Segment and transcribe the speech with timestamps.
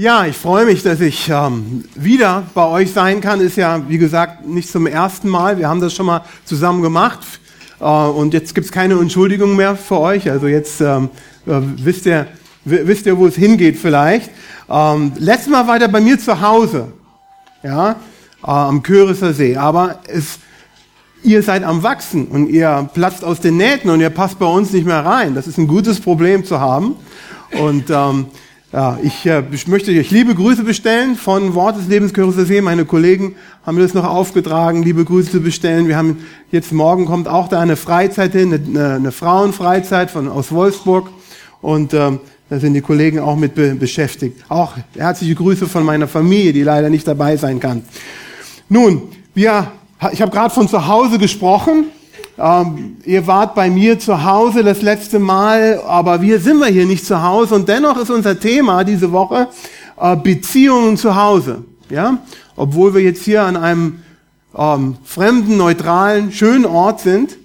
[0.00, 3.38] Ja, ich freue mich, dass ich ähm, wieder bei euch sein kann.
[3.42, 5.58] Ist ja, wie gesagt, nicht zum ersten Mal.
[5.58, 7.18] Wir haben das schon mal zusammen gemacht.
[7.78, 10.30] Äh, und jetzt gibt's keine Entschuldigung mehr für euch.
[10.30, 11.10] Also jetzt ähm,
[11.46, 12.28] äh, wisst ihr,
[12.64, 14.30] wisst ihr, wo es hingeht vielleicht.
[14.70, 16.94] Ähm, letztes Mal war der bei mir zu Hause.
[17.62, 17.96] Ja, äh,
[18.46, 19.58] am Köriser See.
[19.58, 20.38] Aber es,
[21.22, 24.72] ihr seid am Wachsen und ihr platzt aus den Nähten und ihr passt bei uns
[24.72, 25.34] nicht mehr rein.
[25.34, 26.96] Das ist ein gutes Problem zu haben.
[27.52, 28.28] Und ähm,
[28.72, 32.60] ja, ich, äh, ich möchte euch liebe Grüße bestellen von Wort des Lebens Köriser See.
[32.60, 33.34] Meine Kollegen
[33.66, 35.88] haben mir das noch aufgetragen, liebe Grüße zu bestellen.
[35.88, 36.18] Wir haben
[36.52, 41.10] jetzt morgen kommt auch da eine Freizeit hin, eine, eine Frauenfreizeit von aus Wolfsburg.
[41.60, 44.44] Und ähm, da sind die Kollegen auch mit be beschäftigt.
[44.48, 47.82] Auch herzliche Grüße von meiner Familie, die leider nicht dabei sein kann.
[48.68, 49.02] Nun,
[49.34, 49.72] wir,
[50.12, 51.86] ich habe gerade von zu Hause gesprochen.
[52.42, 56.86] Ähm, ihr wart bei mir zu Hause das letzte Mal, aber wir sind wir hier
[56.86, 59.48] nicht zu Hause und dennoch ist unser Thema diese Woche
[60.00, 61.64] äh, Beziehungen zu Hause.
[61.90, 62.16] Ja,
[62.56, 64.02] obwohl wir jetzt hier an einem
[64.56, 67.36] ähm, fremden, neutralen, schönen Ort sind,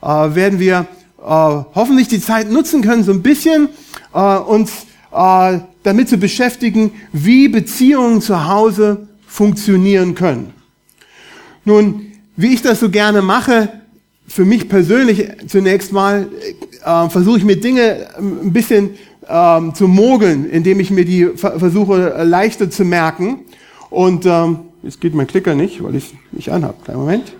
[0.00, 0.86] äh, werden wir
[1.18, 3.68] äh, hoffentlich die Zeit nutzen können, so ein bisschen
[4.14, 10.54] äh, uns äh, damit zu beschäftigen, wie Beziehungen zu Hause funktionieren können.
[11.66, 13.77] Nun, wie ich das so gerne mache,
[14.28, 16.28] für mich persönlich zunächst mal
[16.84, 18.90] äh, versuche ich mir Dinge ähm, ein bisschen
[19.26, 23.40] ähm, zu mogeln, indem ich mir die versuche äh, leichter zu merken.
[23.90, 26.74] Und ähm, jetzt geht mein Klicker nicht, weil ich nicht anhabe.
[26.84, 27.32] Kleinen Moment.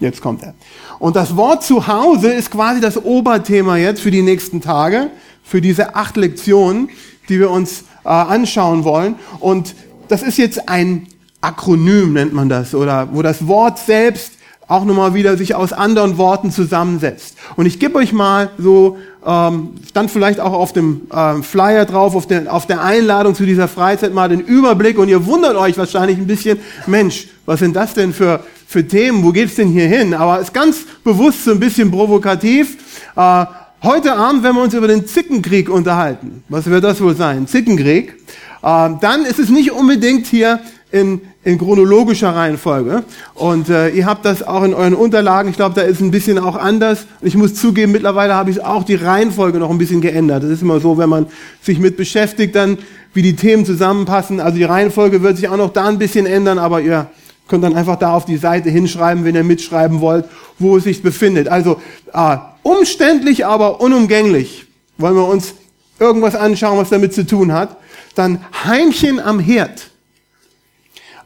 [0.00, 0.54] Jetzt kommt er.
[0.98, 5.10] Und das Wort zu Hause ist quasi das Oberthema jetzt für die nächsten Tage,
[5.44, 6.90] für diese acht Lektionen,
[7.28, 9.14] die wir uns äh, anschauen wollen.
[9.38, 9.76] Und
[10.08, 11.06] das ist jetzt ein
[11.42, 14.32] Akronym nennt man das, oder wo das Wort selbst
[14.68, 17.36] auch nochmal wieder sich aus anderen Worten zusammensetzt.
[17.56, 22.14] Und ich gebe euch mal so, ähm, stand vielleicht auch auf dem ähm, Flyer drauf,
[22.14, 25.76] auf der, auf der Einladung zu dieser Freizeit mal den Überblick und ihr wundert euch
[25.76, 29.86] wahrscheinlich ein bisschen, Mensch, was sind das denn für, für Themen, wo geht's denn hier
[29.86, 30.14] hin?
[30.14, 32.78] Aber ist ganz bewusst so ein bisschen provokativ.
[33.14, 33.44] Äh,
[33.82, 37.46] heute Abend, wenn wir uns über den Zickenkrieg unterhalten, was wird das wohl sein?
[37.46, 38.14] Zickenkrieg.
[38.62, 40.60] Äh, dann ist es nicht unbedingt hier
[40.92, 43.02] in, in chronologischer Reihenfolge.
[43.34, 45.50] Und äh, ihr habt das auch in euren Unterlagen.
[45.50, 47.06] Ich glaube, da ist ein bisschen auch anders.
[47.20, 50.44] Ich muss zugeben, mittlerweile habe ich auch die Reihenfolge noch ein bisschen geändert.
[50.44, 51.26] Das ist immer so, wenn man
[51.60, 52.78] sich mit beschäftigt, dann
[53.12, 54.40] wie die Themen zusammenpassen.
[54.40, 57.08] Also die Reihenfolge wird sich auch noch da ein bisschen ändern, aber ihr
[57.48, 60.26] könnt dann einfach da auf die Seite hinschreiben, wenn ihr mitschreiben wollt,
[60.58, 61.48] wo es sich befindet.
[61.48, 61.80] Also
[62.12, 64.66] äh, umständlich, aber unumgänglich
[64.96, 65.54] wollen wir uns
[65.98, 67.76] irgendwas anschauen, was damit zu tun hat.
[68.14, 69.91] Dann Heimchen am Herd.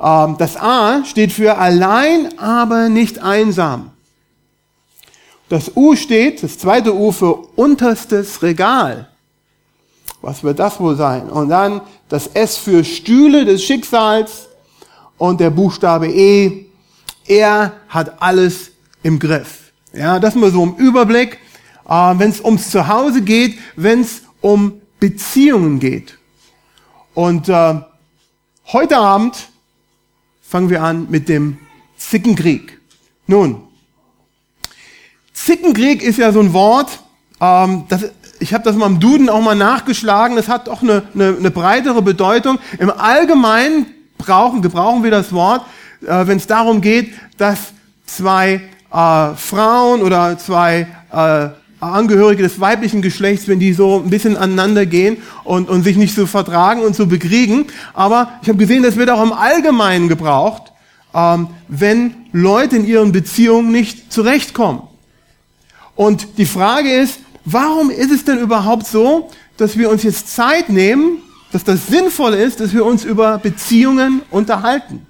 [0.01, 3.91] Ähm, das A steht für allein, aber nicht einsam.
[5.49, 9.09] Das U steht, das zweite U für unterstes Regal.
[10.21, 11.29] Was wird das wohl sein?
[11.29, 14.49] Und dann das S für Stühle des Schicksals
[15.19, 16.67] und der Buchstabe E.
[17.27, 19.73] Er hat alles im Griff.
[19.93, 21.39] Ja, das mal so im Überblick,
[21.89, 26.19] äh, wenn es ums Zuhause geht, wenn es um Beziehungen geht.
[27.15, 27.75] Und äh,
[28.73, 29.49] heute Abend
[30.49, 31.59] fangen wir an mit dem
[31.97, 32.81] Zickenkrieg.
[33.27, 33.63] Nun,
[35.33, 37.01] Zickenkrieg ist ja so ein Wort,
[37.41, 38.07] ähm, das,
[38.39, 41.51] ich habe das mal im Duden auch mal nachgeschlagen, das hat doch eine, eine, eine
[41.51, 42.59] breitere Bedeutung.
[42.79, 43.87] Im Allgemeinen
[44.19, 45.63] brauchen, gebrauchen wir das Wort,
[46.03, 47.73] äh, wenn es darum geht, dass
[48.07, 48.63] zwei
[48.93, 51.49] äh, Frauen oder zwei äh,
[51.93, 56.15] Angehörige des weiblichen Geschlechts, wenn die so ein bisschen aneinander gehen und, und sich nicht
[56.15, 57.67] so vertragen und so bekriegen.
[57.95, 60.73] Aber ich habe gesehen, das wird auch im Allgemeinen gebraucht,
[61.15, 64.83] ähm, wenn Leute in ihren Beziehungen nicht zurechtkommen.
[65.95, 70.69] Und die Frage ist, warum ist es denn überhaupt so, dass wir uns jetzt Zeit
[70.69, 71.19] nehmen,
[71.53, 75.07] dass das sinnvoll ist, dass wir uns über Beziehungen unterhalten?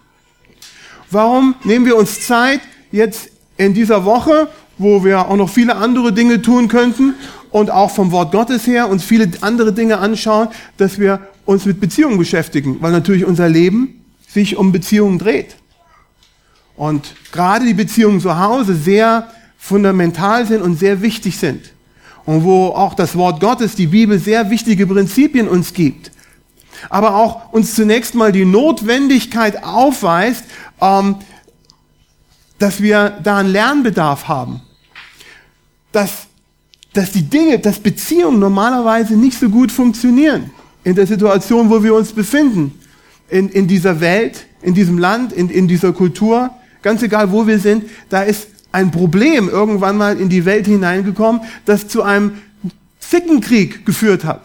[1.11, 2.61] Warum nehmen wir uns Zeit
[2.93, 4.49] jetzt in dieser Woche
[4.79, 7.15] wo wir auch noch viele andere Dinge tun könnten
[7.51, 11.81] und auch vom Wort Gottes her uns viele andere Dinge anschauen, dass wir uns mit
[11.81, 15.57] Beziehungen beschäftigen, weil natürlich unser Leben sich um Beziehungen dreht.
[16.77, 21.73] Und gerade die Beziehungen zu Hause sehr fundamental sind und sehr wichtig sind.
[22.27, 26.11] Und wo auch das Wort Gottes, die Bibel, sehr wichtige Prinzipien uns gibt.
[26.91, 30.45] Aber auch uns zunächst mal die Notwendigkeit aufweist,
[30.83, 31.17] ähm,
[32.59, 34.61] dass wir da einen Lernbedarf haben
[35.97, 36.27] dass,
[36.93, 40.51] dass die Dinge, dass Beziehungen normalerweise nicht so gut funktionieren
[40.85, 42.79] in der Situation, wo wir uns befinden.
[43.31, 46.51] In, in dieser Welt, in diesem Land, in, in dieser Kultur,
[46.83, 51.41] ganz egal wo wir sind, da ist ein Problem irgendwann mal in die Welt hineingekommen,
[51.65, 52.33] das zu einem
[53.01, 54.43] Zickenkrieg geführt hat.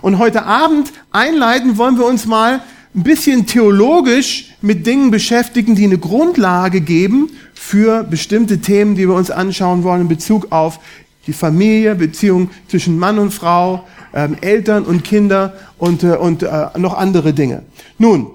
[0.00, 2.62] Und heute Abend einleiten wollen wir uns mal
[2.94, 9.14] ein bisschen theologisch mit Dingen beschäftigen, die eine Grundlage geben für bestimmte Themen, die wir
[9.14, 10.78] uns anschauen wollen in Bezug auf
[11.26, 16.68] die Familie, Beziehung zwischen Mann und Frau, ähm, Eltern und Kinder und, äh, und äh,
[16.76, 17.62] noch andere Dinge.
[17.98, 18.28] Nun,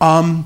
[0.00, 0.44] ähm,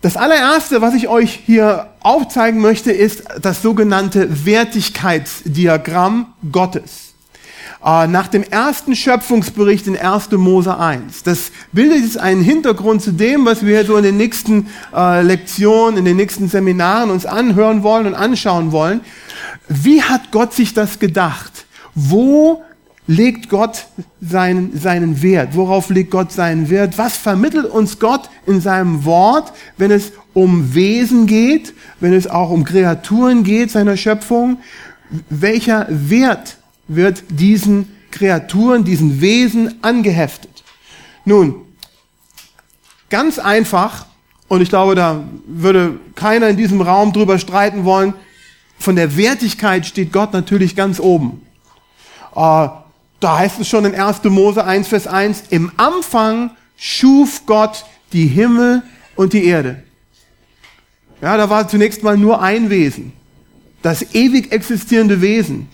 [0.00, 7.07] das allererste, was ich euch hier aufzeigen möchte, ist das sogenannte Wertigkeitsdiagramm Gottes.
[7.84, 10.32] Äh, nach dem ersten Schöpfungsbericht in 1.
[10.32, 11.22] Mose 1.
[11.22, 15.98] Das bildet jetzt einen Hintergrund zu dem, was wir so in den nächsten äh, Lektionen,
[15.98, 19.00] in den nächsten Seminaren uns anhören wollen und anschauen wollen.
[19.68, 21.66] Wie hat Gott sich das gedacht?
[21.94, 22.64] Wo
[23.06, 23.86] legt Gott
[24.20, 25.54] seinen, seinen Wert?
[25.54, 26.98] Worauf legt Gott seinen Wert?
[26.98, 32.50] Was vermittelt uns Gott in seinem Wort, wenn es um Wesen geht, wenn es auch
[32.50, 34.58] um Kreaturen geht, seiner Schöpfung?
[35.30, 36.57] Welcher Wert
[36.88, 40.64] wird diesen Kreaturen, diesen Wesen angeheftet.
[41.24, 41.66] Nun,
[43.10, 44.06] ganz einfach,
[44.48, 48.14] und ich glaube, da würde keiner in diesem Raum drüber streiten wollen,
[48.78, 51.42] von der Wertigkeit steht Gott natürlich ganz oben.
[52.34, 52.68] Äh,
[53.20, 54.24] da heißt es schon in 1.
[54.24, 58.82] Mose 1, Vers 1, im Anfang schuf Gott die Himmel
[59.16, 59.82] und die Erde.
[61.20, 63.12] Ja, da war zunächst mal nur ein Wesen,
[63.82, 65.68] das ewig existierende Wesen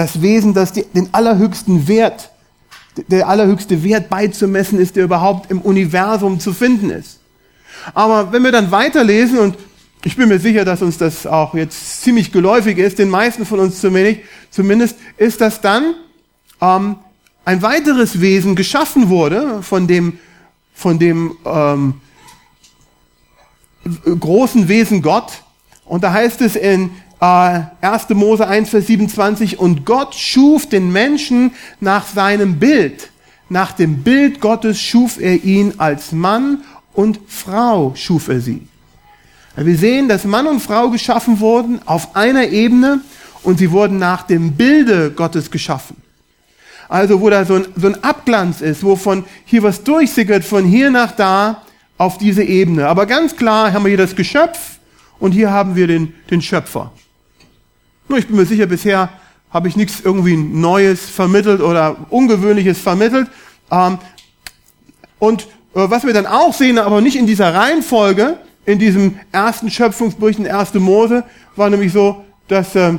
[0.00, 2.30] das Wesen, das die, den allerhöchsten Wert,
[3.08, 7.18] der allerhöchste Wert beizumessen ist, der überhaupt im Universum zu finden ist.
[7.92, 9.58] Aber wenn wir dann weiterlesen, und
[10.02, 13.60] ich bin mir sicher, dass uns das auch jetzt ziemlich geläufig ist, den meisten von
[13.60, 14.20] uns zumindest,
[14.50, 15.94] zumindest ist das dann
[16.62, 16.96] ähm,
[17.44, 20.18] ein weiteres Wesen geschaffen wurde von dem,
[20.72, 22.00] von dem ähm,
[24.18, 25.42] großen Wesen Gott.
[25.84, 28.10] Und da heißt es in 1.
[28.10, 33.10] Äh, Mose 1, Vers 27, und Gott schuf den Menschen nach seinem Bild.
[33.48, 36.62] Nach dem Bild Gottes schuf er ihn als Mann
[36.94, 38.66] und Frau schuf er sie.
[39.56, 43.00] Wir sehen, dass Mann und Frau geschaffen wurden auf einer Ebene
[43.42, 45.96] und sie wurden nach dem Bilde Gottes geschaffen.
[46.88, 50.64] Also wo da so ein, so ein Abglanz ist, wo von hier was durchsickert, von
[50.64, 51.62] hier nach da
[51.98, 52.86] auf diese Ebene.
[52.86, 54.78] Aber ganz klar haben wir hier das Geschöpf
[55.18, 56.92] und hier haben wir den, den Schöpfer.
[58.10, 59.08] Nur ich bin mir sicher, bisher
[59.52, 63.28] habe ich nichts irgendwie Neues vermittelt oder Ungewöhnliches vermittelt.
[63.70, 63.98] Ähm,
[65.20, 65.46] und äh,
[65.88, 70.48] was wir dann auch sehen, aber nicht in dieser Reihenfolge, in diesem ersten Schöpfungsbericht in
[70.48, 70.74] 1.
[70.74, 71.22] Mose,
[71.54, 72.98] war nämlich so, dass ähm,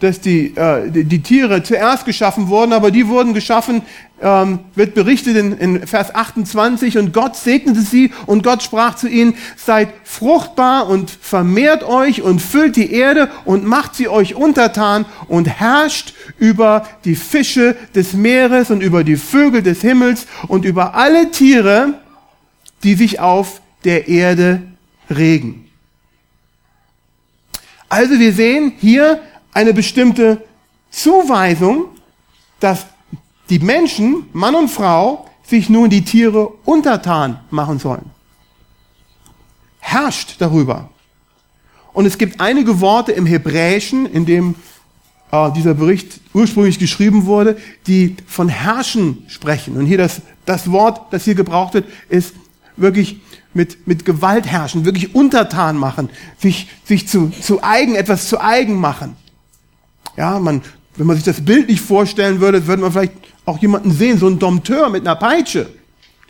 [0.00, 3.82] dass die, äh, die, die Tiere zuerst geschaffen wurden, aber die wurden geschaffen,
[4.20, 9.08] ähm, wird berichtet in, in Vers 28, und Gott segnete sie und Gott sprach zu
[9.08, 15.04] ihnen, seid fruchtbar und vermehrt euch und füllt die Erde und macht sie euch untertan
[15.28, 20.94] und herrscht über die Fische des Meeres und über die Vögel des Himmels und über
[20.94, 21.94] alle Tiere,
[22.82, 24.62] die sich auf der Erde
[25.10, 25.64] regen.
[27.88, 29.20] Also wir sehen hier
[29.52, 30.42] eine bestimmte
[30.90, 31.86] Zuweisung,
[32.60, 32.86] dass
[33.50, 38.10] die Menschen, Mann und Frau, sich nun die Tiere untertan machen sollen.
[39.78, 40.90] Herrscht darüber.
[41.94, 44.54] Und es gibt einige Worte im Hebräischen, in dem
[45.32, 47.56] äh, dieser Bericht ursprünglich geschrieben wurde,
[47.86, 49.76] die von Herrschen sprechen.
[49.76, 52.34] Und hier das, das Wort, das hier gebraucht wird, ist
[52.76, 53.20] wirklich
[53.54, 58.74] mit, mit Gewalt herrschen, wirklich untertan machen, sich, sich zu, zu eigen, etwas zu eigen
[58.74, 59.16] machen.
[60.18, 60.62] Ja, man,
[60.96, 63.12] wenn man sich das Bild nicht vorstellen würde, würde man vielleicht
[63.44, 65.68] auch jemanden sehen, so ein Dompteur mit einer Peitsche,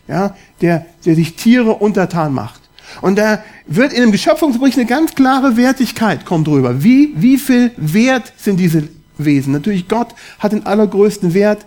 [0.06, 2.60] ja, der, der sich Tiere untertan macht.
[3.00, 6.84] Und da wird in dem Geschöpfungsbericht eine ganz klare Wertigkeit kommt drüber.
[6.84, 9.54] Wie, wie viel Wert sind diese Wesen?
[9.54, 11.64] Natürlich Gott hat den allergrößten Wert,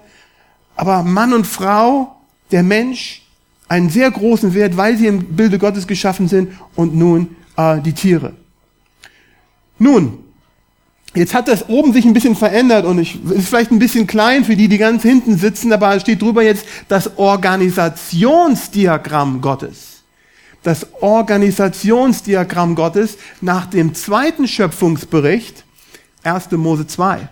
[0.75, 2.17] aber Mann und Frau,
[2.51, 3.23] der Mensch,
[3.67, 7.93] einen sehr großen Wert, weil sie im Bilde Gottes geschaffen sind und nun äh, die
[7.93, 8.33] Tiere.
[9.79, 10.19] Nun,
[11.13, 14.45] Jetzt hat das oben sich ein bisschen verändert und ich, ist vielleicht ein bisschen klein
[14.45, 20.03] für die, die ganz hinten sitzen, aber steht drüber jetzt das Organisationsdiagramm Gottes.
[20.63, 25.65] Das Organisationsdiagramm Gottes nach dem zweiten Schöpfungsbericht,
[26.23, 26.51] 1.
[26.51, 27.27] Mose 2.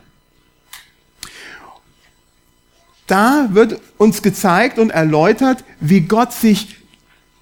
[3.07, 6.75] Da wird uns gezeigt und erläutert, wie Gott sich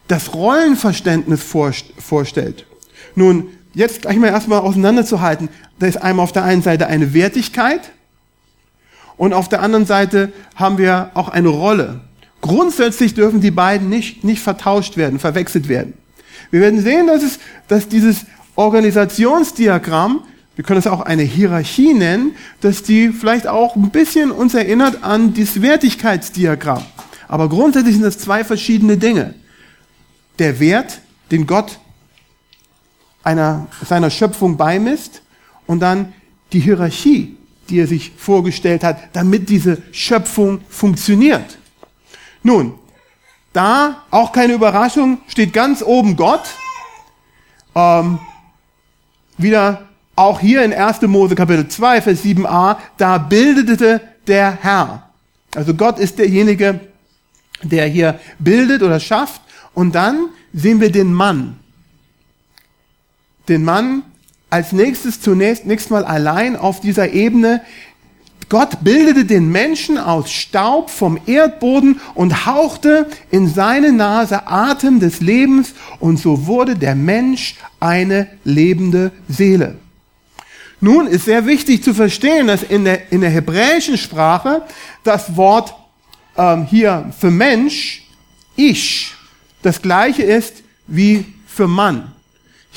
[0.08, 2.68] das Rollenverständnis vorstellt.
[3.16, 5.50] Nun, jetzt gleich mal erstmal auseinanderzuhalten.
[5.80, 7.92] Da ist einmal auf der einen Seite eine Wertigkeit
[9.18, 12.02] und auf der anderen Seite haben wir auch eine Rolle.
[12.42, 15.94] Grundsätzlich dürfen die beiden nicht, nicht vertauscht werden, verwechselt werden.
[16.50, 20.24] Wir werden sehen, dass, es, dass dieses Organisationsdiagramm
[20.56, 22.32] Wir können es auch eine Hierarchie nennen,
[22.62, 26.84] dass die vielleicht auch ein bisschen uns erinnert an das Wertigkeitsdiagramm.
[27.28, 29.36] Aber grundsätzlich sind das zwei verschiedene Dinge.
[30.40, 31.80] Der Wert, den Gott
[33.28, 35.22] einer, seiner Schöpfung beimisst
[35.66, 36.14] und dann
[36.54, 37.38] die Hierarchie,
[37.70, 41.58] die er sich vorgestellt hat, damit diese Schöpfung funktioniert.
[42.42, 42.76] Nun,
[43.52, 46.44] da auch keine Überraschung, steht ganz oben Gott.
[47.76, 48.20] Ähm,
[49.38, 51.02] wieder auch hier in 1.
[51.02, 55.10] Mose Kapitel 2, Vers 7a, da bildete der Herr.
[55.54, 56.80] Also Gott ist derjenige,
[57.62, 59.42] der hier bildet oder schafft.
[59.74, 61.60] Und dann sehen wir den Mann.
[63.48, 64.04] Den Mann
[64.50, 67.62] als nächstes zunächst nächstes Mal allein auf dieser Ebene.
[68.50, 75.20] Gott bildete den Menschen aus Staub vom Erdboden und hauchte in seine Nase Atem des
[75.20, 79.78] Lebens und so wurde der Mensch eine lebende Seele.
[80.80, 84.62] Nun ist sehr wichtig zu verstehen, dass in der, in der hebräischen Sprache
[85.04, 85.74] das Wort
[86.38, 88.08] ähm, hier für Mensch,
[88.56, 89.14] ich,
[89.62, 92.14] das gleiche ist wie für Mann.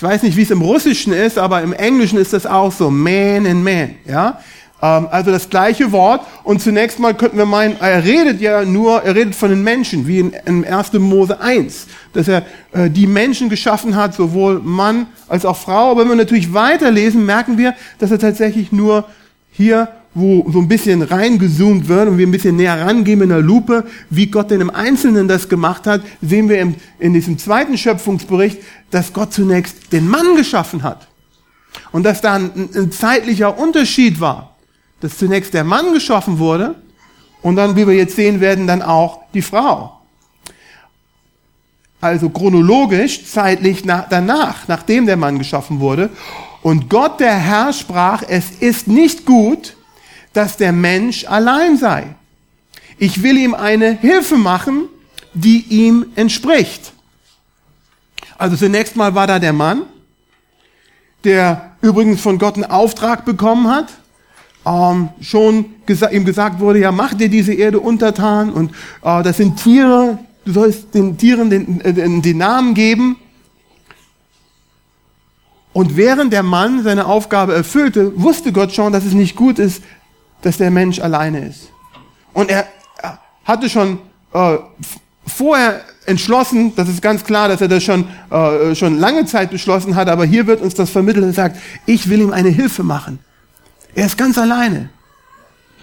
[0.00, 2.90] Ich weiß nicht, wie es im Russischen ist, aber im Englischen ist das auch so,
[2.90, 4.40] man and man, ja.
[4.80, 6.22] Ähm, also das gleiche Wort.
[6.42, 10.06] Und zunächst mal könnten wir meinen, er redet ja nur, er redet von den Menschen,
[10.06, 10.94] wie in, in 1.
[10.94, 15.90] Mose 1, dass er äh, die Menschen geschaffen hat, sowohl Mann als auch Frau.
[15.90, 19.04] Aber wenn wir natürlich weiterlesen, merken wir, dass er tatsächlich nur
[19.50, 23.40] hier wo so ein bisschen reingezoomt wird und wir ein bisschen näher rangehen in der
[23.40, 27.78] Lupe, wie Gott denn im Einzelnen das gemacht hat, sehen wir im, in diesem zweiten
[27.78, 28.58] Schöpfungsbericht,
[28.90, 31.06] dass Gott zunächst den Mann geschaffen hat.
[31.92, 34.56] Und dass da ein, ein zeitlicher Unterschied war,
[35.00, 36.74] dass zunächst der Mann geschaffen wurde
[37.42, 39.96] und dann, wie wir jetzt sehen werden, dann auch die Frau.
[42.00, 46.10] Also chronologisch, zeitlich nach, danach, nachdem der Mann geschaffen wurde.
[46.62, 49.76] Und Gott, der Herr, sprach, es ist nicht gut,
[50.32, 52.14] dass der Mensch allein sei.
[52.98, 54.88] Ich will ihm eine Hilfe machen,
[55.34, 56.92] die ihm entspricht.
[58.38, 59.82] Also zunächst mal war da der Mann,
[61.24, 63.88] der übrigens von Gott einen Auftrag bekommen hat,
[64.66, 68.72] ähm, schon gesa ihm gesagt wurde, ja, mach dir diese Erde untertan und
[69.02, 73.16] äh, das sind Tiere, du sollst den Tieren den, äh, den, den Namen geben.
[75.72, 79.82] Und während der Mann seine Aufgabe erfüllte, wusste Gott schon, dass es nicht gut ist,
[80.42, 81.70] dass der Mensch alleine ist.
[82.32, 82.66] Und er
[83.44, 83.98] hatte schon
[84.32, 84.58] äh,
[85.26, 89.94] vorher entschlossen, das ist ganz klar, dass er das schon, äh, schon lange Zeit beschlossen
[89.94, 91.56] hat, aber hier wird uns das vermittelt und sagt,
[91.86, 93.18] ich will ihm eine Hilfe machen.
[93.94, 94.90] Er ist ganz alleine.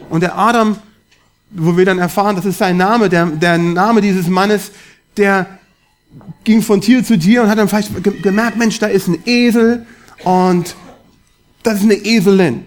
[0.09, 0.77] Und der Adam,
[1.49, 4.71] wo wir dann erfahren, das ist sein Name, der, der Name dieses Mannes,
[5.17, 5.45] der
[6.43, 7.91] ging von Tier zu Tier und hat dann vielleicht
[8.23, 9.85] gemerkt, Mensch, da ist ein Esel
[10.23, 10.75] und
[11.63, 12.65] das ist eine Eselin.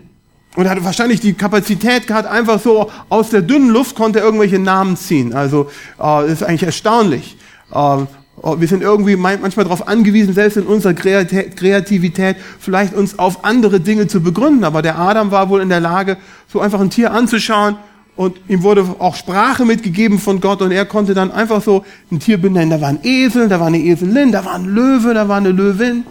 [0.57, 4.25] Und er hatte wahrscheinlich die Kapazität gehabt, einfach so aus der dünnen Luft konnte er
[4.25, 5.33] irgendwelche Namen ziehen.
[5.33, 5.71] Also
[6.03, 7.37] äh, ist eigentlich erstaunlich.
[7.73, 7.99] Äh,
[8.43, 14.07] wir sind irgendwie manchmal darauf angewiesen, selbst in unserer Kreativität vielleicht uns auf andere Dinge
[14.07, 14.65] zu begründen.
[14.65, 16.17] Aber der Adam war wohl in der Lage,
[16.49, 17.77] so einfach ein Tier anzuschauen
[18.17, 22.19] und ihm wurde auch Sprache mitgegeben von Gott und er konnte dann einfach so ein
[22.19, 22.71] Tier benennen.
[22.71, 25.51] Da war ein Esel, da war eine Eselin, da war ein Löwe, da war eine
[25.51, 26.05] Löwin.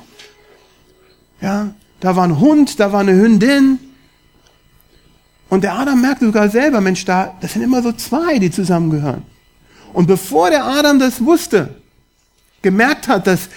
[1.42, 3.80] Ja, da war ein Hund, da war eine Hündin.
[5.50, 9.24] Und der Adam merkte sogar selber, Mensch, da, das sind immer so zwei, die zusammengehören.
[9.94, 11.76] Und bevor der Adam das wusste,
[12.62, 13.50] gemerkt hat, dass,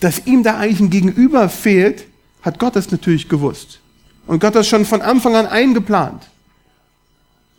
[0.00, 2.04] dass ihm da eigentlich ein Gegenüber fehlt,
[2.42, 3.80] hat Gott das natürlich gewusst.
[4.26, 6.28] Und Gott das schon von Anfang an eingeplant.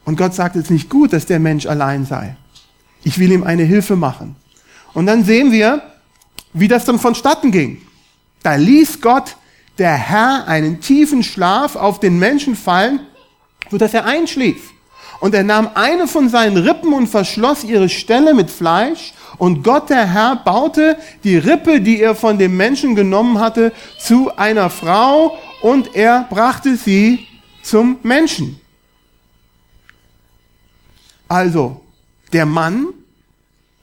[0.05, 2.37] Und Gott sagt, es ist nicht gut, dass der Mensch allein sei.
[3.03, 4.35] Ich will ihm eine Hilfe machen.
[4.93, 5.81] Und dann sehen wir,
[6.53, 7.81] wie das dann vonstatten ging.
[8.43, 9.35] Da ließ Gott
[9.77, 13.01] der Herr einen tiefen Schlaf auf den Menschen fallen
[13.73, 14.71] sodass er einschlief.
[15.19, 19.13] Und er nahm eine von seinen Rippen und verschloss ihre Stelle mit Fleisch.
[19.39, 24.29] Und Gott, der Herr, baute die Rippe, die er von dem Menschen genommen hatte, zu
[24.37, 27.25] einer Frau und er brachte sie
[27.63, 28.61] zum Menschen.
[31.27, 31.81] Also,
[32.31, 32.89] der Mann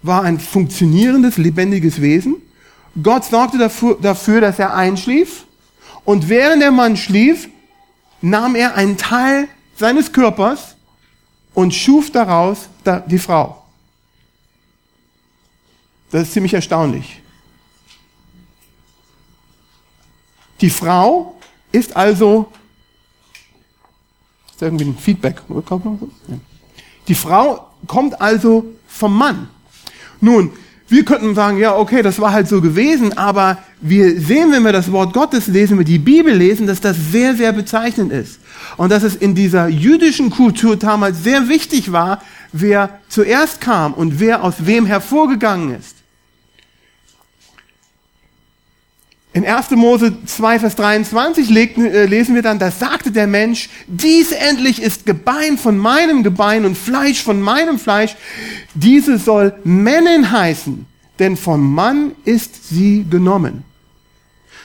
[0.03, 2.37] war ein funktionierendes, lebendiges Wesen.
[3.03, 5.47] Gott sorgte dafür, dafür, dass er einschlief.
[6.05, 7.49] Und während der Mann schlief,
[8.21, 9.49] nahm er einen Teil
[9.81, 10.77] seines Körpers
[11.55, 12.69] und schuf daraus
[13.07, 13.65] die Frau.
[16.11, 17.21] Das ist ziemlich erstaunlich.
[20.61, 21.35] Die Frau
[21.73, 22.53] ist also,
[24.51, 25.41] ist irgendwie ein Feedback?
[27.09, 29.49] Die Frau kommt also vom Mann.
[30.21, 30.53] Nun,
[30.91, 34.73] wir könnten sagen, ja, okay, das war halt so gewesen, aber wir sehen, wenn wir
[34.73, 38.41] das Wort Gottes lesen, wenn wir die Bibel lesen, dass das sehr, sehr bezeichnend ist.
[38.77, 42.21] Und dass es in dieser jüdischen Kultur damals sehr wichtig war,
[42.53, 46.00] wer zuerst kam und wer aus wem hervorgegangen ist.
[49.33, 49.71] In 1.
[49.73, 55.07] Mose 2, Vers 23 äh, lesen wir dann, da sagte der Mensch, dies endlich ist
[55.07, 58.17] Gebein von meinem Gebein und Fleisch von meinem Fleisch.
[58.75, 60.85] Diese soll Männin heißen,
[61.21, 63.63] denn vom Mann ist sie genommen.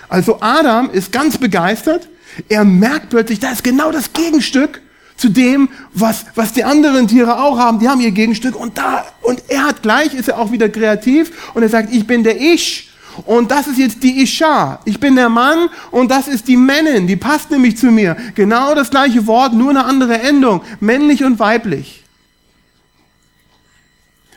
[0.09, 2.07] Also Adam ist ganz begeistert.
[2.49, 4.81] Er merkt plötzlich, da ist genau das Gegenstück
[5.15, 7.79] zu dem, was, was die anderen Tiere auch haben.
[7.79, 11.51] Die haben ihr Gegenstück und da, und er hat gleich, ist er auch wieder kreativ
[11.53, 12.89] und er sagt, ich bin der Ich
[13.25, 14.79] und das ist jetzt die Isha.
[14.85, 17.07] Ich bin der Mann und das ist die Männin.
[17.07, 18.17] Die passt nämlich zu mir.
[18.35, 20.61] Genau das gleiche Wort, nur eine andere Endung.
[20.79, 22.03] Männlich und weiblich.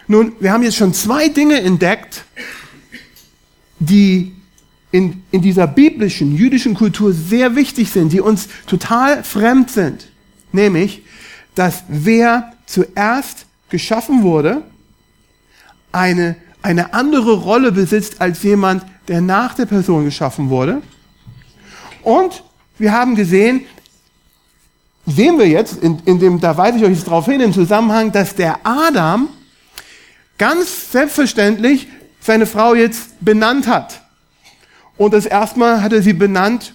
[0.06, 2.24] Nun, wir haben jetzt schon zwei Dinge entdeckt,
[3.78, 4.34] die
[4.90, 10.08] in, in dieser biblischen, jüdischen Kultur sehr wichtig sind, die uns total fremd sind.
[10.52, 11.02] Nämlich,
[11.54, 14.62] dass wer zuerst geschaffen wurde,
[15.92, 20.82] eine eine andere Rolle besitzt als jemand, der nach der Person geschaffen wurde.
[22.02, 22.42] Und
[22.78, 23.62] wir haben gesehen,
[25.06, 28.12] sehen wir jetzt, in, in dem, da weise ich euch jetzt darauf hin, im Zusammenhang,
[28.12, 29.28] dass der Adam
[30.36, 31.88] ganz selbstverständlich
[32.20, 34.02] seine Frau jetzt benannt hat.
[34.96, 36.74] Und das erstmal hat er sie benannt,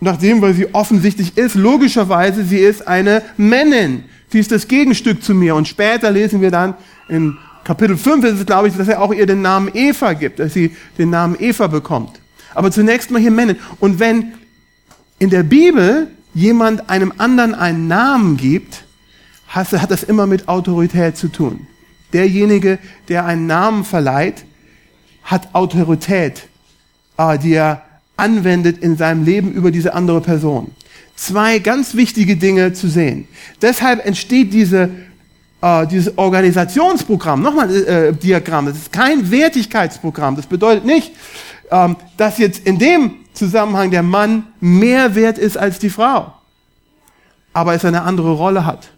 [0.00, 4.04] nachdem, weil sie offensichtlich ist, logischerweise, sie ist eine Männin.
[4.28, 5.54] Sie ist das Gegenstück zu mir.
[5.54, 6.74] Und später lesen wir dann
[7.08, 10.38] in Kapitel 5 ist es, glaube ich, dass er auch ihr den Namen Eva gibt,
[10.38, 12.20] dass sie den Namen Eva bekommt.
[12.54, 13.56] Aber zunächst mal hier Männer.
[13.78, 14.34] Und wenn
[15.18, 18.84] in der Bibel jemand einem anderen einen Namen gibt,
[19.48, 21.66] hat das immer mit Autorität zu tun.
[22.12, 24.44] Derjenige, der einen Namen verleiht,
[25.22, 26.48] hat Autorität,
[27.16, 27.82] äh, die er
[28.16, 30.72] anwendet in seinem Leben über diese andere Person.
[31.16, 33.28] Zwei ganz wichtige Dinge zu sehen.
[33.60, 34.90] Deshalb entsteht diese
[35.62, 40.36] äh, dieses Organisationsprogramm, nochmal äh, Diagramm, das ist kein Wertigkeitsprogramm.
[40.36, 41.12] Das bedeutet nicht,
[41.70, 46.32] ähm, dass jetzt in dem Zusammenhang der Mann mehr wert ist als die Frau,
[47.52, 48.90] aber es eine andere Rolle hat.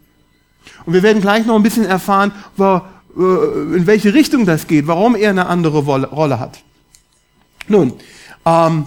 [0.87, 2.81] Und wir werden gleich noch ein bisschen erfahren, wo,
[3.17, 6.61] äh, in welche Richtung das geht, warum er eine andere Rolle hat.
[7.69, 7.93] Nun,
[8.45, 8.87] ähm,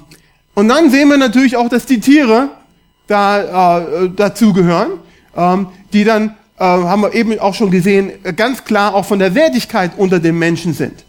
[0.54, 2.50] und dann sehen wir natürlich auch, dass die Tiere
[3.08, 4.94] da äh, dazugehören,
[5.36, 9.20] ähm, die dann äh, haben wir eben auch schon gesehen, äh, ganz klar auch von
[9.20, 11.04] der Wertigkeit unter den Menschen sind.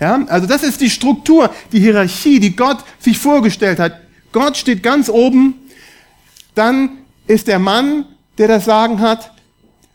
[0.00, 4.00] Ja, also das ist die Struktur, die Hierarchie, die Gott sich vorgestellt hat.
[4.32, 5.54] Gott steht ganz oben,
[6.54, 8.06] dann ist der Mann,
[8.38, 9.30] der das Sagen hat,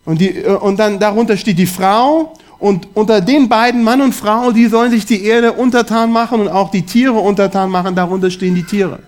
[0.05, 4.13] und, die, äh, und dann darunter steht die Frau, und unter den beiden, Mann und
[4.13, 8.31] Frau, die sollen sich die Erde untertan machen und auch die Tiere untertan machen, darunter
[8.31, 8.99] stehen die Tiere.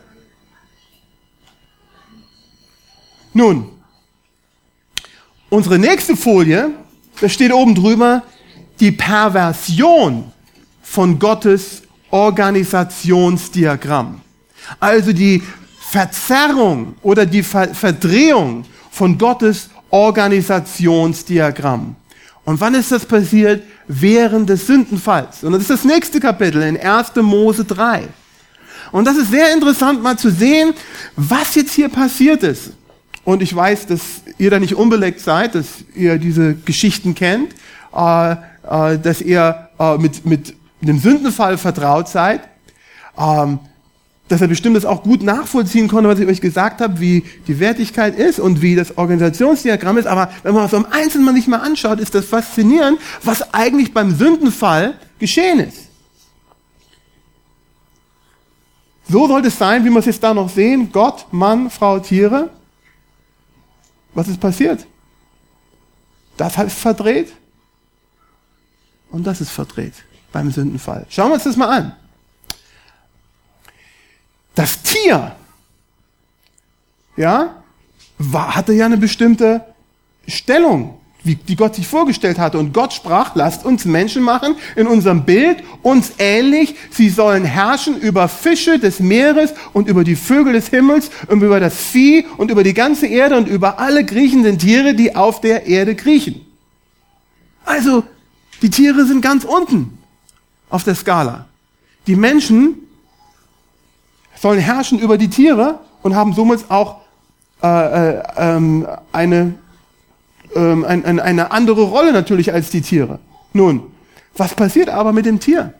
[3.34, 3.70] Nun,
[5.50, 6.70] Unsere nächste Folie,
[7.20, 8.22] da steht oben drüber,
[8.80, 10.32] die Perversion
[10.84, 11.82] von Gottes
[12.12, 14.22] Organisationsdiagramm.
[14.80, 15.42] Also die
[15.80, 21.96] Verzerrung oder die Ver Verdrehung von Gottes Organisationsdiagramm.
[22.46, 23.64] Und wann ist das passiert?
[23.88, 25.44] Während des Sündenfalls.
[25.44, 27.16] Und das ist das nächste Kapitel in 1.
[27.16, 28.08] Mose 3.
[28.92, 30.76] Und das ist sehr interessant mal zu sehen,
[31.16, 32.74] was jetzt hier passiert ist.
[33.24, 34.02] Und ich weiß, dass
[34.38, 37.54] ihr da nicht unbeleckt seid, dass ihr diese Geschichten kennt,
[37.96, 42.42] äh, äh, dass ihr äh, mit, mit dem Sündenfall vertraut seid,
[43.18, 43.60] ähm,
[44.30, 47.60] dass er bestimmt das auch gut nachvollziehen konnte, was ich euch gesagt habe, wie die
[47.60, 50.08] Wertigkeit ist und wie das Organisationsdiagramm ist.
[50.08, 53.54] Aber wenn man es so im Einzelnen mal nicht mal anschaut, ist das faszinierend, was
[53.54, 55.90] eigentlich beim Sündenfall geschehen ist.
[59.10, 60.90] So sollte es sein, wie wir es jetzt da noch sehen.
[60.92, 62.52] Gott, Mann, Frau, Tiere.
[64.20, 64.86] Was ist passiert?
[66.36, 67.32] Das ist verdreht
[69.12, 69.94] und das ist verdreht
[70.34, 71.06] beim Sündenfall.
[71.08, 71.96] Schauen wir uns das mal an.
[74.56, 75.38] Das Tier,
[77.16, 77.64] ja,
[78.18, 79.64] war, hatte ja eine bestimmte
[80.28, 82.58] Stellung wie die Gott sich vorgestellt hatte.
[82.58, 86.76] Und Gott sprach, lasst uns Menschen machen in unserem Bild, uns ähnlich.
[86.92, 91.60] Sie sollen herrschen über Fische des Meeres und über die Vögel des Himmels und über
[91.60, 95.68] das Vieh und über die ganze Erde und über alle kriechenden Tiere, die auf der
[95.68, 96.46] Erde kriechen.
[97.66, 98.04] Also,
[98.62, 99.98] die Tiere sind ganz unten
[100.70, 101.46] auf der Skala.
[102.08, 102.76] Die Menschen
[104.36, 107.02] sollen herrschen über die Tiere und haben somit auch
[107.62, 109.56] äh, äh, ähm, eine
[110.56, 113.20] ähm, ein, ein, eine andere Rolle natürlich als die Tiere.
[113.54, 113.84] Nun,
[114.36, 115.74] was passiert aber mit dem Tier?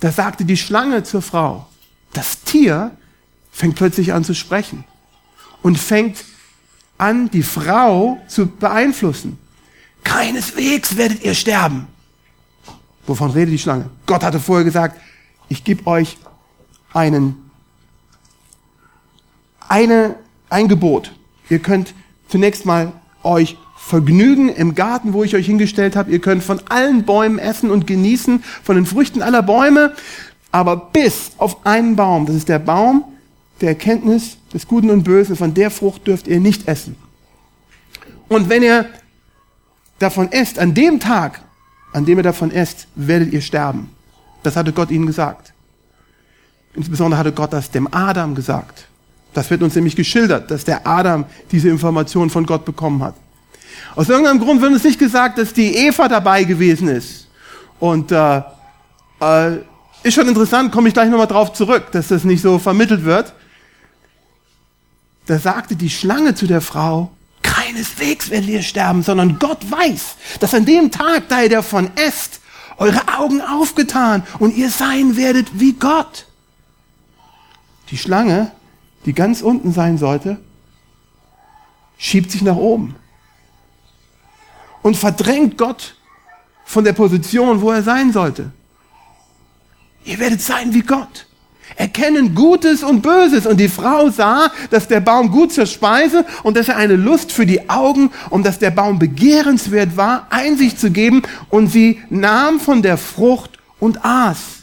[0.00, 1.66] Da sagte die Schlange zur Frau,
[2.12, 2.92] das Tier
[3.50, 4.84] fängt plötzlich an zu sprechen
[5.62, 6.24] und fängt
[6.98, 9.38] an, die Frau zu beeinflussen.
[10.04, 11.88] Keineswegs werdet ihr sterben.
[13.06, 13.90] Wovon redet die Schlange?
[14.06, 15.00] Gott hatte vorher gesagt,
[15.48, 16.18] ich gebe euch
[16.92, 17.50] einen,
[19.68, 20.16] eine,
[20.48, 21.12] ein Gebot.
[21.48, 21.94] Ihr könnt
[22.28, 26.10] zunächst mal euch vergnügen im Garten, wo ich euch hingestellt habe.
[26.10, 29.94] Ihr könnt von allen Bäumen essen und genießen, von den Früchten aller Bäume,
[30.50, 33.04] aber bis auf einen Baum, das ist der Baum
[33.60, 36.96] der Erkenntnis des Guten und Bösen, von der Frucht dürft ihr nicht essen.
[38.28, 38.86] Und wenn ihr
[39.98, 41.40] davon esst, an dem Tag,
[41.92, 43.90] an dem ihr davon esst, werdet ihr sterben.
[44.42, 45.52] Das hatte Gott ihnen gesagt.
[46.74, 48.86] Insbesondere hatte Gott das dem Adam gesagt.
[49.36, 53.14] Das wird uns nämlich geschildert, dass der Adam diese Information von Gott bekommen hat.
[53.94, 57.28] Aus irgendeinem Grund wird uns nicht gesagt, dass die Eva dabei gewesen ist.
[57.78, 58.38] Und äh,
[59.20, 59.58] äh,
[60.02, 63.34] ist schon interessant, komme ich gleich nochmal drauf zurück, dass das nicht so vermittelt wird.
[65.26, 67.10] Da sagte die Schlange zu der Frau,
[67.42, 72.40] keineswegs werdet ihr sterben, sondern Gott weiß, dass an dem Tag, da ihr davon esst,
[72.78, 76.24] eure Augen aufgetan und ihr sein werdet wie Gott.
[77.90, 78.50] Die Schlange,
[79.06, 80.38] die ganz unten sein sollte,
[81.96, 82.94] schiebt sich nach oben
[84.82, 85.96] und verdrängt Gott
[86.64, 88.52] von der Position, wo er sein sollte.
[90.04, 91.26] Ihr werdet sein wie Gott
[91.74, 93.46] erkennen Gutes und Böses.
[93.46, 97.32] Und die Frau sah, dass der Baum gut zur Speise und dass er eine Lust
[97.32, 101.22] für die Augen und dass der Baum begehrenswert war, Einsicht zu geben.
[101.50, 104.55] Und sie nahm von der Frucht und aß.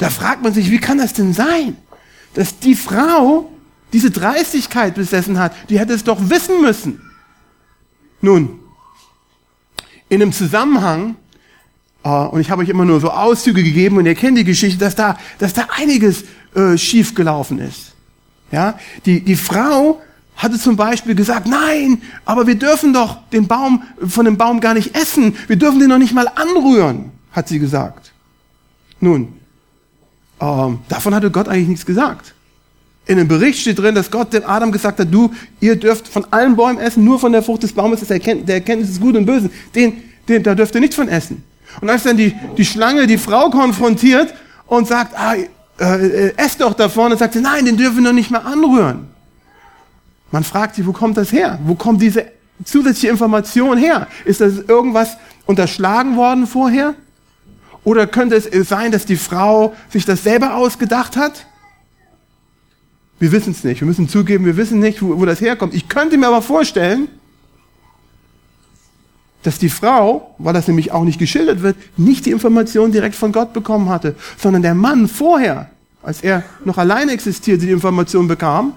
[0.00, 1.76] Da fragt man sich, wie kann das denn sein,
[2.34, 3.50] dass die Frau
[3.92, 5.52] diese Dreistigkeit besessen hat?
[5.68, 7.02] Die hätte es doch wissen müssen.
[8.22, 8.58] Nun,
[10.08, 11.16] in einem Zusammenhang
[12.02, 14.78] Uh, und ich habe euch immer nur so Auszüge gegeben und ihr kennt die Geschichte,
[14.78, 17.92] dass da, dass da einiges äh, schief gelaufen ist.
[18.50, 20.00] Ja, die, die Frau
[20.34, 24.72] hatte zum Beispiel gesagt, nein, aber wir dürfen doch den Baum, von dem Baum gar
[24.72, 25.36] nicht essen.
[25.46, 28.12] Wir dürfen den noch nicht mal anrühren, hat sie gesagt.
[28.98, 29.34] Nun,
[30.40, 32.34] ähm, davon hatte Gott eigentlich nichts gesagt.
[33.06, 36.26] In dem Bericht steht drin, dass Gott dem Adam gesagt hat, du, ihr dürft von
[36.30, 39.50] allen Bäumen essen, nur von der Frucht des Baumes, der Erkenntnis des Guten und Bösen.
[39.74, 41.42] Den, den, da dürft ihr nicht von essen.
[41.80, 44.34] Und als dann die, die Schlange die Frau konfrontiert
[44.66, 45.46] und sagt, ah, äh,
[45.84, 49.08] äh, ess doch davon, dann sagt sie, nein, den dürfen wir noch nicht mehr anrühren.
[50.30, 51.58] Man fragt sich, wo kommt das her?
[51.64, 52.26] Wo kommt diese
[52.64, 54.06] zusätzliche Information her?
[54.24, 56.94] Ist das irgendwas unterschlagen worden vorher?
[57.84, 61.46] Oder könnte es sein, dass die Frau sich das selber ausgedacht hat?
[63.18, 63.80] Wir wissen es nicht.
[63.80, 65.74] Wir müssen zugeben, wir wissen nicht, wo, wo das herkommt.
[65.74, 67.08] Ich könnte mir aber vorstellen,
[69.42, 73.32] dass die Frau, weil das nämlich auch nicht geschildert wird, nicht die Information direkt von
[73.32, 75.70] Gott bekommen hatte, sondern der Mann vorher,
[76.02, 78.74] als er noch alleine existierte, die Information bekam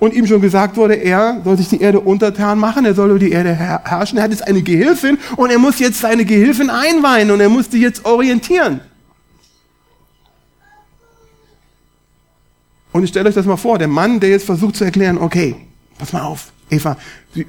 [0.00, 3.18] und ihm schon gesagt wurde, er soll sich die Erde untertan machen, er soll über
[3.18, 7.30] die Erde herrschen, er hat jetzt eine Gehilfin und er muss jetzt seine Gehilfin einweihen
[7.30, 8.80] und er muss die jetzt orientieren.
[12.92, 15.54] Und ich stelle euch das mal vor, der Mann, der jetzt versucht zu erklären, okay,
[15.98, 16.96] pass mal auf, Eva,
[17.34, 17.44] du,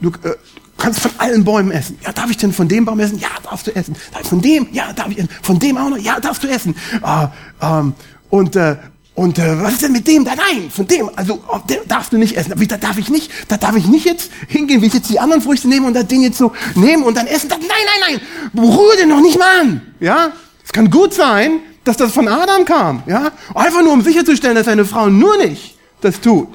[0.00, 0.34] du, äh,
[0.76, 1.98] kannst von allen Bäumen essen.
[2.04, 3.18] Ja, darf ich denn von dem Baum essen?
[3.18, 3.96] Ja, darfst du essen.
[4.24, 4.68] Von dem?
[4.72, 5.30] Ja, darf ich essen.
[5.42, 5.98] Von dem auch noch?
[5.98, 6.76] Ja, darfst du essen.
[7.02, 7.28] Ah,
[7.60, 7.94] ähm,
[8.30, 8.76] und äh,
[9.14, 10.24] und äh, was ist denn mit dem?
[10.24, 11.08] Da, nein, von dem.
[11.14, 12.52] Also oh, darfst du nicht essen.
[12.66, 13.30] Da darf ich nicht.
[13.48, 16.08] Da darf ich nicht jetzt hingehen, wie ich jetzt die anderen Früchte nehme und das
[16.08, 17.48] Ding jetzt so nehmen und dann essen.
[17.48, 18.20] Da, nein, nein,
[18.54, 18.64] nein.
[18.64, 19.82] Rühr den noch nicht mal an.
[20.00, 20.32] Ja,
[20.64, 23.04] es kann gut sein, dass das von Adam kam.
[23.06, 26.48] Ja, einfach nur um sicherzustellen, dass seine Frau nur nicht das tut.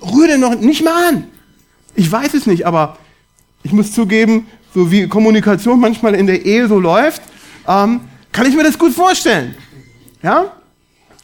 [0.00, 1.24] Rühr den noch nicht mal an.
[1.96, 2.98] Ich weiß es nicht, aber
[3.64, 7.22] ich muss zugeben, so wie Kommunikation manchmal in der Ehe so läuft,
[7.66, 8.00] ähm,
[8.30, 9.54] kann ich mir das gut vorstellen.
[10.22, 10.52] Ja?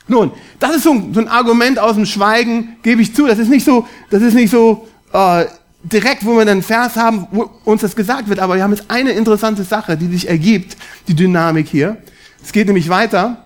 [0.08, 3.26] Nun, das ist so ein, so ein, Argument aus dem Schweigen, gebe ich zu.
[3.26, 5.44] Das ist nicht so, das ist nicht so äh,
[5.82, 8.40] direkt, wo wir einen Vers haben, wo uns das gesagt wird.
[8.40, 11.98] Aber wir haben jetzt eine interessante Sache, die sich ergibt, die Dynamik hier.
[12.42, 13.44] Es geht nämlich weiter.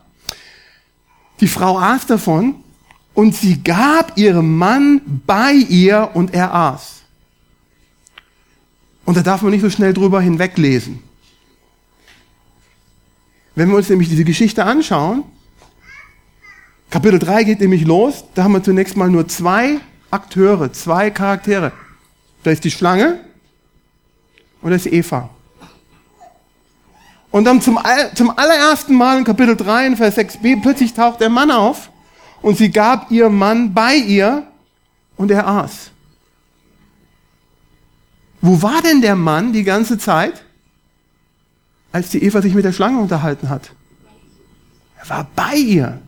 [1.40, 2.56] Die Frau aß davon
[3.14, 7.02] und sie gab ihrem Mann bei ihr und er aß.
[9.04, 11.02] Und da darf man nicht so schnell drüber hinweglesen.
[13.56, 15.24] Wenn wir uns nämlich diese Geschichte anschauen,
[16.92, 21.72] Kapitel 3 geht nämlich los, da haben wir zunächst mal nur zwei Akteure, zwei Charaktere.
[22.44, 23.18] Da ist die Schlange
[24.60, 25.30] und da ist Eva.
[27.32, 27.80] Und dann zum,
[28.14, 31.90] zum allerersten Mal in Kapitel 3 in Vers 6b plötzlich taucht der Mann auf
[32.42, 34.46] und sie gab ihr Mann bei ihr
[35.16, 35.90] und er aß.
[38.40, 40.44] Wo war denn der Mann die ganze Zeit?
[41.92, 43.70] als die Eva sich mit der Schlange unterhalten hat.
[44.98, 46.00] Er war bei ihr.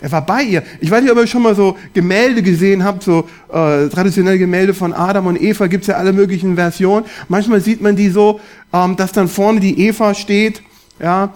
[0.00, 0.62] Er war bei ihr.
[0.80, 4.72] Ich weiß nicht, ob ihr schon mal so Gemälde gesehen habt, so äh, traditionelle Gemälde
[4.72, 7.04] von Adam und Eva, gibt's ja alle möglichen Versionen.
[7.28, 8.40] Manchmal sieht man die so,
[8.72, 10.62] ähm, dass dann vorne die Eva steht,
[10.98, 11.34] ja,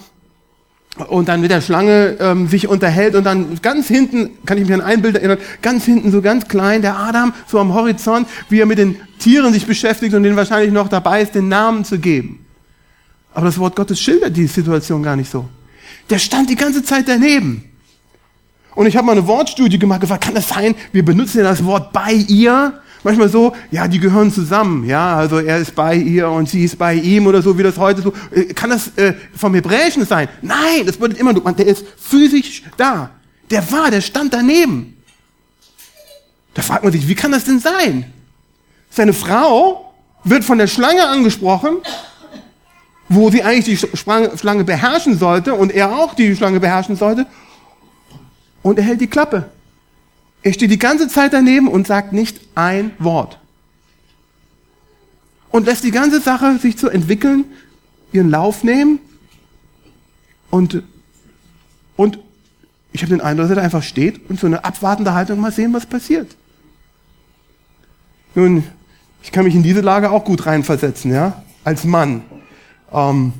[1.08, 4.74] und dann mit der Schlange ähm, sich unterhält und dann ganz hinten, kann ich mich
[4.74, 8.60] an ein Bild erinnern, ganz hinten so ganz klein, der Adam so am Horizont, wie
[8.60, 11.98] er mit den Tieren sich beschäftigt und denen wahrscheinlich noch dabei ist, den Namen zu
[11.98, 12.46] geben.
[13.32, 15.48] Aber das Wort Gottes schildert die Situation gar nicht so.
[16.10, 17.64] Der stand die ganze Zeit daneben.
[18.74, 21.64] Und ich habe mal eine Wortstudie gemacht, gefragt, kann das sein, wir benutzen ja das
[21.64, 22.80] Wort bei ihr?
[23.04, 26.78] Manchmal so, ja, die gehören zusammen, ja, also er ist bei ihr und sie ist
[26.78, 28.14] bei ihm oder so, wie das heute so.
[28.34, 30.28] Äh, kann das äh, vom Hebräischen sein?
[30.40, 33.10] Nein, das bedeutet immer, der ist physisch da.
[33.50, 34.96] Der war, der stand daneben.
[36.54, 38.06] Da fragt man sich, wie kann das denn sein?
[38.88, 41.76] Seine Frau wird von der Schlange angesprochen,
[43.10, 47.26] wo sie eigentlich die Schlange beherrschen sollte und er auch die Schlange beherrschen sollte
[48.64, 49.48] und er hält die Klappe.
[50.42, 53.38] Er steht die ganze Zeit daneben und sagt nicht ein Wort.
[55.50, 57.44] Und lässt die ganze Sache sich zu entwickeln,
[58.10, 58.98] ihren Lauf nehmen.
[60.50, 60.82] Und,
[61.96, 62.18] und
[62.92, 65.72] ich habe den Eindruck, dass er einfach steht und so eine abwartende Haltung mal sehen,
[65.72, 66.34] was passiert.
[68.34, 68.64] Nun,
[69.22, 72.22] ich kann mich in diese Lage auch gut reinversetzen, ja, als Mann.
[72.92, 73.34] Ähm,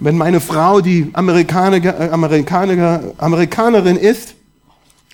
[0.00, 4.34] wenn meine Frau, die Amerikaner, äh, Amerikaner, Amerikanerin ist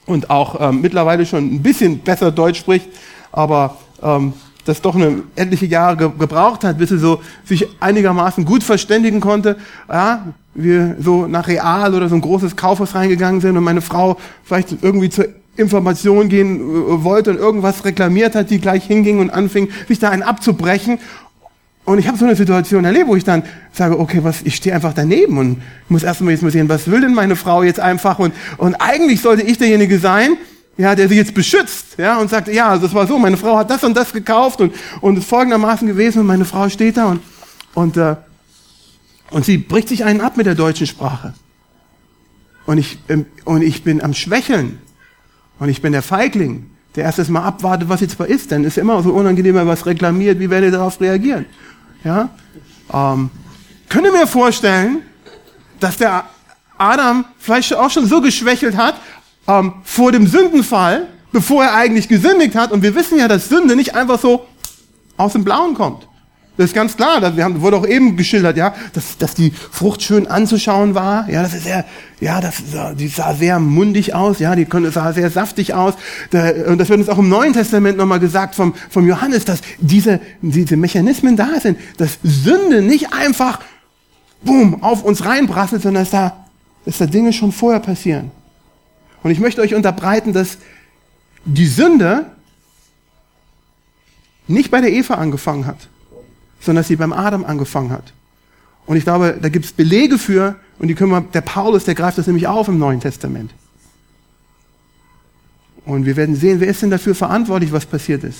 [0.06, 2.88] und auch ähm, mittlerweile schon ein bisschen besser Deutsch spricht,
[3.32, 4.32] aber ähm,
[4.64, 9.20] das doch eine etliche Jahre ge gebraucht hat, bis sie so sich einigermaßen gut verständigen
[9.20, 9.56] konnte,
[9.88, 14.16] ja, wir so nach Real oder so ein großes Kaufhaus reingegangen sind und meine Frau
[14.44, 19.30] vielleicht irgendwie zur Information gehen äh, wollte und irgendwas reklamiert hat, die gleich hinging und
[19.30, 20.98] anfing, sich da einen abzubrechen
[21.90, 24.74] und ich habe so eine Situation erlebt, wo ich dann sage, okay, was, ich stehe
[24.74, 28.18] einfach daneben und muss erstmal jetzt mal sehen, was will denn meine Frau jetzt einfach
[28.18, 30.36] und, und eigentlich sollte ich derjenige sein,
[30.76, 33.56] ja, der sie jetzt beschützt, ja, und sagt, ja, also es war so, meine Frau
[33.56, 37.06] hat das und das gekauft und, und es folgendermaßen gewesen und meine Frau steht da
[37.06, 37.22] und,
[37.74, 38.16] und, äh,
[39.30, 41.34] und sie bricht sich einen ab mit der deutschen Sprache.
[42.66, 44.78] Und ich, ähm, und ich bin am Schwächeln.
[45.58, 48.50] Und ich bin der Feigling, der erst mal abwartet, was jetzt mal ist.
[48.50, 51.46] Denn es ist immer so unangenehm, wenn was reklamiert, wie werdet ihr darauf reagieren?
[52.04, 52.30] Ja?
[52.92, 53.30] Ähm,
[53.88, 55.02] könnt ihr mir vorstellen,
[55.78, 56.24] dass der
[56.78, 58.94] Adam vielleicht auch schon so geschwächelt hat
[59.46, 62.72] ähm, vor dem Sündenfall, bevor er eigentlich gesündigt hat.
[62.72, 64.46] Und wir wissen ja, dass Sünde nicht einfach so
[65.16, 66.06] aus dem Blauen kommt.
[66.60, 70.26] Das ist ganz klar, das, wurde auch eben geschildert, ja, dass, dass die Frucht schön
[70.26, 71.86] anzuschauen war, ja, das ist sehr,
[72.20, 72.56] ja, das,
[72.96, 75.94] die sah sehr mundig aus, ja, die sah sehr saftig aus.
[76.34, 80.20] und das wird uns auch im Neuen Testament nochmal gesagt vom, vom Johannes, dass diese,
[80.42, 83.60] diese Mechanismen da sind, dass Sünde nicht einfach,
[84.42, 86.44] boom, auf uns reinprasselt, sondern dass da,
[86.84, 88.32] dass da Dinge schon vorher passieren.
[89.22, 90.58] Und ich möchte euch unterbreiten, dass
[91.46, 92.26] die Sünde
[94.46, 95.88] nicht bei der Eva angefangen hat
[96.60, 98.12] sondern dass sie beim Adam angefangen hat.
[98.86, 101.94] Und ich glaube, da gibt es Belege für, und die können wir, der Paulus, der
[101.94, 103.52] greift das nämlich auf im Neuen Testament.
[105.84, 108.38] Und wir werden sehen, wer ist denn dafür verantwortlich, was passiert ist.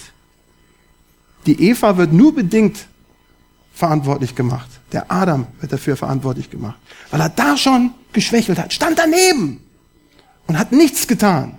[1.47, 2.87] Die Eva wird nur bedingt
[3.75, 4.69] verantwortlich gemacht.
[4.93, 6.79] Der Adam wird dafür verantwortlich gemacht.
[7.11, 9.61] Weil er da schon geschwächelt hat, stand daneben
[10.47, 11.57] und hat nichts getan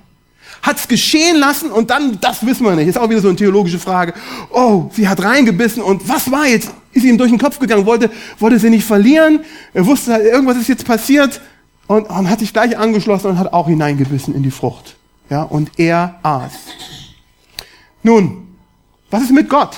[0.62, 2.88] hat es geschehen lassen und dann, das wissen wir nicht.
[2.88, 4.14] Ist auch wieder so eine theologische Frage.
[4.52, 6.72] Oh, sie hat reingebissen und was war jetzt?
[6.94, 8.10] Ist ihm durch den Kopf gegangen, wollte,
[8.40, 9.42] wollte sie nicht verlieren.
[9.74, 11.42] Er wusste, irgendwas ist jetzt passiert
[11.88, 14.96] und, und hat sich gleich angeschlossen und hat auch hineingebissen in die Frucht.
[15.30, 16.52] Ja, und er aß.
[18.04, 18.48] Nun,
[19.10, 19.78] was ist mit Gott?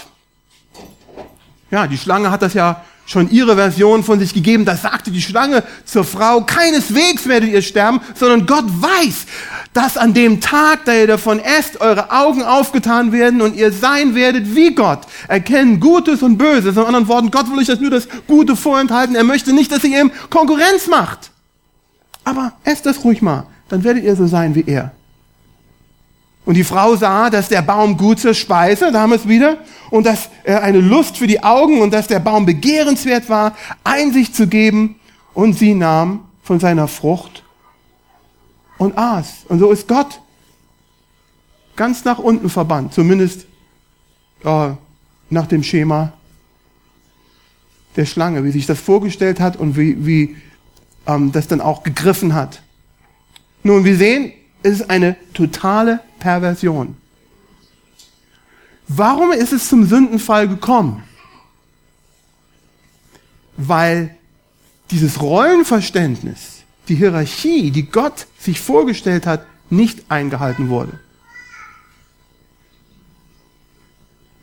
[1.69, 4.65] Ja, die Schlange hat das ja schon ihre Version von sich gegeben.
[4.65, 9.25] Da sagte die Schlange zur Frau, keineswegs werdet ihr sterben, sondern Gott weiß,
[9.73, 14.15] dass an dem Tag, da ihr davon esst, eure Augen aufgetan werden und ihr sein
[14.15, 16.77] werdet wie Gott, erkennen Gutes und Böses.
[16.77, 19.15] In anderen Worten, Gott will euch das nur das Gute vorenthalten.
[19.15, 21.31] Er möchte nicht, dass ihr ihm Konkurrenz macht.
[22.23, 24.91] Aber esst das ruhig mal, dann werdet ihr so sein wie er.
[26.45, 29.57] Und die Frau sah, dass der Baum gut zur Speise, da haben wir es wieder,
[29.89, 34.35] und dass er eine Lust für die Augen und dass der Baum begehrenswert war, Einsicht
[34.35, 34.99] zu geben.
[35.33, 37.43] Und sie nahm von seiner Frucht
[38.77, 39.45] und aß.
[39.47, 40.19] Und so ist Gott
[41.75, 43.45] ganz nach unten verbannt, zumindest
[44.43, 44.69] äh,
[45.29, 46.13] nach dem Schema
[47.95, 50.35] der Schlange, wie sich das vorgestellt hat und wie, wie
[51.07, 52.61] ähm, das dann auch gegriffen hat.
[53.63, 56.95] Nun, wir sehen, es ist eine totale Perversion.
[58.87, 61.03] Warum ist es zum Sündenfall gekommen?
[63.57, 64.15] weil
[64.91, 70.99] dieses Rollenverständnis, die Hierarchie, die Gott sich vorgestellt hat, nicht eingehalten wurde.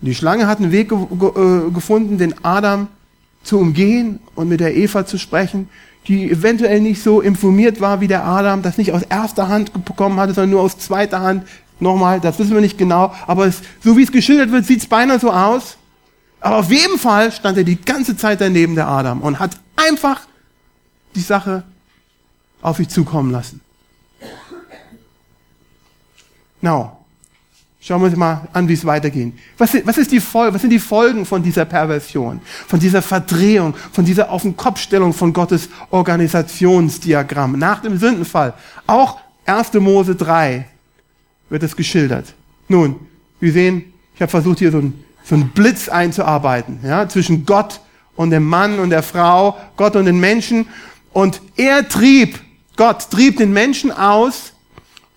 [0.01, 2.89] Die Schlange hat einen Weg äh, gefunden, den Adam
[3.43, 5.69] zu umgehen und mit der Eva zu sprechen,
[6.11, 10.19] die eventuell nicht so informiert war wie der Adam, das nicht aus erster Hand bekommen
[10.19, 11.47] hatte, sondern nur aus zweiter Hand.
[11.79, 14.89] Nochmal, das wissen wir nicht genau, aber es, so wie es geschildert wird, sieht es
[14.89, 15.77] beinahe so aus.
[16.41, 20.23] Aber auf jeden Fall stand er die ganze Zeit daneben der Adam und hat einfach
[21.15, 21.63] die Sache
[22.61, 23.61] auf sich zukommen lassen.
[26.61, 27.00] Now,
[27.81, 29.33] Schauen wir uns mal an, wie es weitergeht.
[29.57, 33.75] Was, was, ist die Folge, was sind die Folgen von dieser Perversion, von dieser Verdrehung,
[33.93, 38.53] von dieser Auf den Kopfstellung von Gottes Organisationsdiagramm nach dem Sündenfall?
[38.87, 39.73] Auch 1.
[39.75, 40.67] Mose 3
[41.49, 42.35] wird es geschildert.
[42.69, 42.97] Nun,
[43.41, 47.81] wir sehen, ich habe versucht, hier so einen so einen Blitz einzuarbeiten, ja, zwischen Gott
[48.17, 50.67] und dem Mann und der Frau, Gott und den Menschen.
[51.13, 52.41] Und er trieb,
[52.77, 54.53] Gott trieb den Menschen aus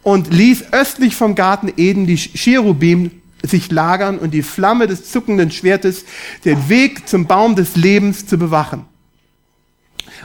[0.04, 3.12] und ließ östlich vom Garten Eden die Cherubim
[3.42, 6.06] sich lagern und die Flamme des zuckenden Schwertes
[6.46, 8.86] den Weg zum Baum des Lebens zu bewachen.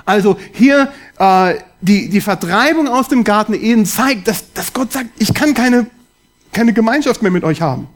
[0.04, 5.10] Also hier äh, die, die Vertreibung aus dem Garten Eden zeigt, dass, dass Gott sagt,
[5.18, 5.86] ich kann keine,
[6.52, 7.88] keine Gemeinschaft mehr mit euch haben.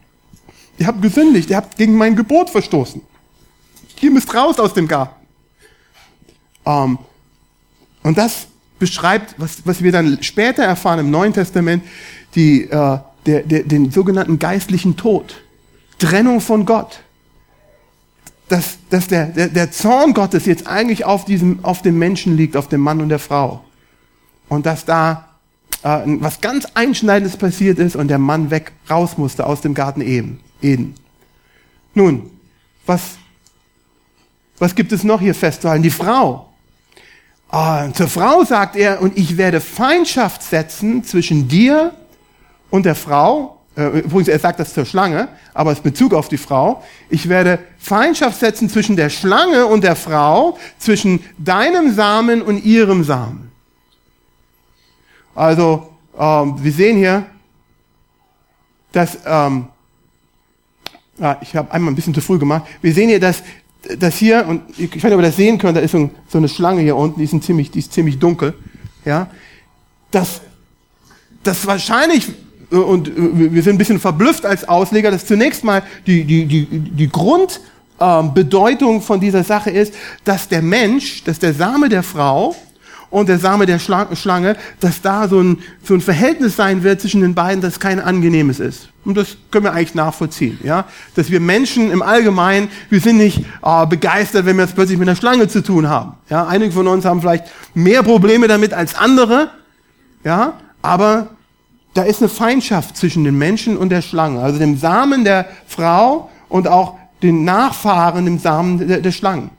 [0.79, 3.01] Ihr habt gesündigt, ihr habt gegen mein Gebot verstoßen.
[4.01, 5.14] Ihr müsst raus aus dem Garten.
[6.66, 6.99] Ähm,
[8.03, 8.49] und das
[8.83, 11.85] beschreibt, was, was wir dann später erfahren im Neuen Testament,
[12.35, 15.40] die, äh, der, der, den sogenannten geistlichen Tod.
[16.01, 16.99] Trennung von Gott.
[18.49, 22.57] Dass, dass der, der, der Zorn Gottes jetzt eigentlich auf, diesem, auf dem Menschen liegt,
[22.57, 23.62] auf dem Mann und der Frau.
[24.49, 25.29] Und dass da
[25.85, 30.01] äh, was ganz Einschneidendes passiert ist und der Mann weg raus musste aus dem Garten
[30.01, 30.40] Eden.
[30.61, 30.95] Eden.
[31.95, 32.31] Nun,
[32.85, 33.12] was,
[34.59, 35.85] was gibt es noch hier festzuhalten?
[35.85, 36.52] Die Frau
[37.55, 41.93] Ah, zur Frau sagt er, und ich werde Feindschaft setzen zwischen dir
[42.71, 43.59] und der Frau.
[43.77, 46.83] Äh, übrigens, er sagt das zur Schlange, aber es Bezug auf die Frau.
[47.11, 53.05] Ich werde Feindschaft setzen zwischen der Schlange und der Frau, zwischen deinem Samen und ihrem
[53.05, 53.53] Samen.
[55.35, 57.27] Also, ähm, wir sehen hier,
[58.93, 59.67] dass, ähm,
[61.21, 63.43] ah, ich habe einmal ein bisschen zu früh gemacht, wir sehen hier, dass
[63.99, 66.49] das hier, und ich weiß nicht, ob ihr das sehen könnt, da ist so, eine
[66.49, 68.55] Schlange hier unten, die ist, ziemlich, die ist ziemlich dunkel,
[69.05, 69.29] ja,
[70.11, 70.40] dass,
[71.42, 72.29] das wahrscheinlich,
[72.71, 76.47] äh, und äh, wir sind ein bisschen verblüfft als Ausleger, dass zunächst mal die, die,
[76.47, 82.55] die, die Grundbedeutung von dieser Sache ist, dass der Mensch, dass der Same der Frau
[83.12, 87.20] und der Same der Schlange, dass da so ein, so ein Verhältnis sein wird zwischen
[87.20, 88.88] den beiden, das kein angenehmes ist.
[89.05, 90.87] Und das können wir eigentlich nachvollziehen, ja.
[91.14, 95.09] Dass wir Menschen im Allgemeinen, wir sind nicht äh, begeistert, wenn wir jetzt plötzlich mit
[95.09, 96.14] einer Schlange zu tun haben.
[96.31, 97.44] Ja, einige von uns haben vielleicht
[97.75, 99.51] mehr Probleme damit als andere,
[100.25, 100.55] ja.
[100.81, 101.29] Aber
[101.92, 106.31] da ist eine Feindschaft zwischen den Menschen und der Schlange, also dem Samen der Frau
[106.48, 109.51] und auch den Nachfahren dem Samen der, der Schlangen.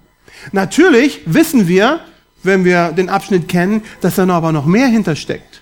[0.52, 2.00] Natürlich wissen wir,
[2.44, 5.62] wenn wir den Abschnitt kennen, dass da aber noch mehr hintersteckt.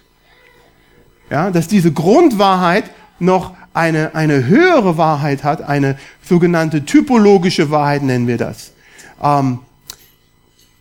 [1.30, 2.86] Ja, dass diese Grundwahrheit
[3.20, 8.74] noch eine, eine höhere Wahrheit hat, eine sogenannte typologische Wahrheit nennen wir das.
[9.22, 9.60] Ähm,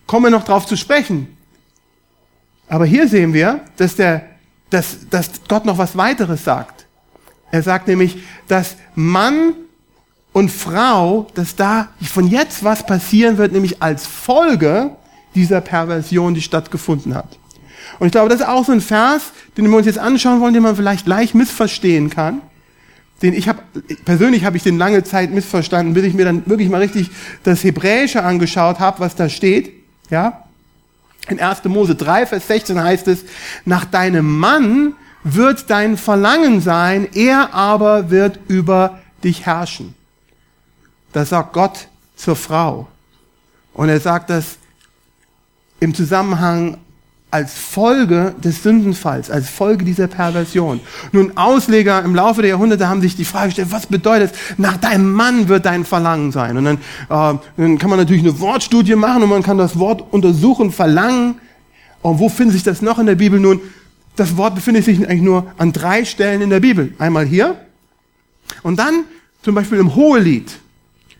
[0.06, 1.36] kommen wir noch drauf zu sprechen.
[2.68, 4.22] Aber hier sehen wir, dass, der,
[4.70, 6.86] dass, dass Gott noch was weiteres sagt.
[7.52, 9.54] Er sagt nämlich, dass Mann
[10.32, 14.96] und Frau, dass da von jetzt was passieren wird, nämlich als Folge
[15.34, 17.38] dieser Perversion, die stattgefunden hat.
[17.98, 20.54] Und ich glaube, das ist auch so ein Vers, den wir uns jetzt anschauen wollen,
[20.54, 22.40] den man vielleicht leicht missverstehen kann.
[23.22, 23.60] Den ich habe
[24.04, 27.10] persönlich habe ich den lange Zeit missverstanden, bis ich mir dann wirklich mal richtig
[27.42, 29.72] das Hebräische angeschaut habe, was da steht.
[30.08, 30.44] Ja?
[31.28, 31.64] In 1.
[31.64, 33.24] Mose 3, Vers 16 heißt es,
[33.64, 39.94] nach deinem Mann wird dein Verlangen sein, er aber wird über dich herrschen.
[41.12, 42.88] Das sagt Gott zur Frau.
[43.74, 44.56] Und er sagt das
[45.80, 46.76] im Zusammenhang
[47.30, 50.80] als Folge des Sündenfalls, als Folge dieser Perversion.
[51.12, 55.12] Nun, Ausleger im Laufe der Jahrhunderte haben sich die Frage gestellt, was bedeutet, nach deinem
[55.12, 56.56] Mann wird dein Verlangen sein?
[56.56, 60.12] Und dann, äh, dann kann man natürlich eine Wortstudie machen und man kann das Wort
[60.12, 61.36] untersuchen, Verlangen.
[62.02, 63.38] Und wo findet sich das noch in der Bibel?
[63.38, 63.60] Nun,
[64.16, 66.94] das Wort befindet sich eigentlich nur an drei Stellen in der Bibel.
[66.98, 67.56] Einmal hier
[68.62, 69.04] und dann
[69.42, 70.50] zum Beispiel im Hohelied.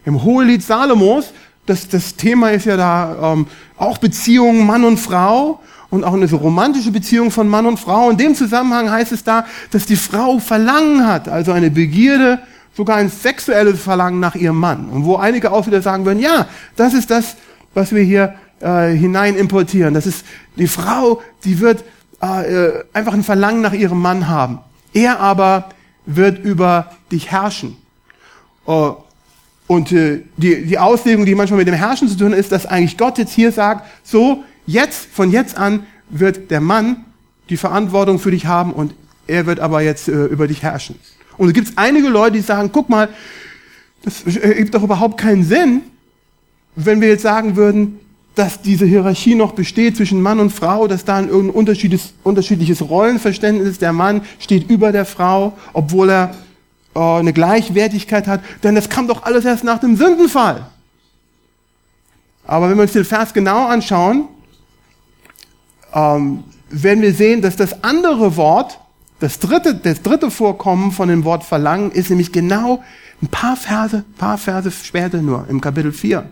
[0.05, 1.33] Im Hohelied Salomos
[1.71, 3.47] das, das Thema ist ja da ähm,
[3.77, 8.11] auch Beziehungen Mann und Frau und auch eine so romantische Beziehung von Mann und Frau.
[8.11, 12.41] In dem Zusammenhang heißt es da, dass die Frau Verlangen hat, also eine Begierde,
[12.77, 14.89] sogar ein sexuelles Verlangen nach ihrem Mann.
[14.89, 16.47] Und wo einige auch wieder sagen würden, ja,
[16.77, 17.37] das ist das,
[17.73, 19.95] was wir hier äh, hinein importieren.
[19.95, 20.25] Das ist
[20.57, 21.85] die Frau, die wird
[22.23, 24.59] äh, äh, einfach ein Verlangen nach ihrem Mann haben.
[24.93, 25.71] Er aber
[26.07, 27.77] wird über dich herrschen.
[28.67, 28.91] Äh,
[29.71, 32.99] und äh, die, die Auslegung, die manchmal mit dem Herrschen zu tun ist, dass eigentlich
[32.99, 37.05] Gott jetzt hier sagt, so, jetzt, von jetzt an wird der Mann
[37.51, 38.95] die Verantwortung für dich haben und
[39.29, 40.97] er wird aber jetzt äh, über dich herrschen.
[41.37, 43.11] Und es gibt einige Leute, die sagen, guck mal,
[44.03, 45.83] das ergibt doch überhaupt keinen Sinn,
[46.75, 48.01] wenn wir jetzt sagen würden,
[48.35, 52.83] dass diese Hierarchie noch besteht zwischen Mann und Frau, dass da ein irgendein unterschiedliches, unterschiedliches
[52.83, 53.83] Rollenverständnis ist.
[53.83, 56.50] Der Mann steht über der Frau, obwohl er äh,
[56.99, 58.41] eine Gleichwertigkeit hat.
[58.63, 60.67] Denn das kam doch alles erst nach dem Sündenfall.
[62.45, 64.29] Aber wenn wir uns den Vers genau anschauen,
[65.95, 68.81] ähm, werden wir sehen, dass das andere Wort,
[69.21, 72.83] das dritte, das dritte Vorkommen von dem Wort Verlangen, ist nämlich genau
[73.23, 76.29] ein paar Verse, paar Verse später nur, im Kapitel 4.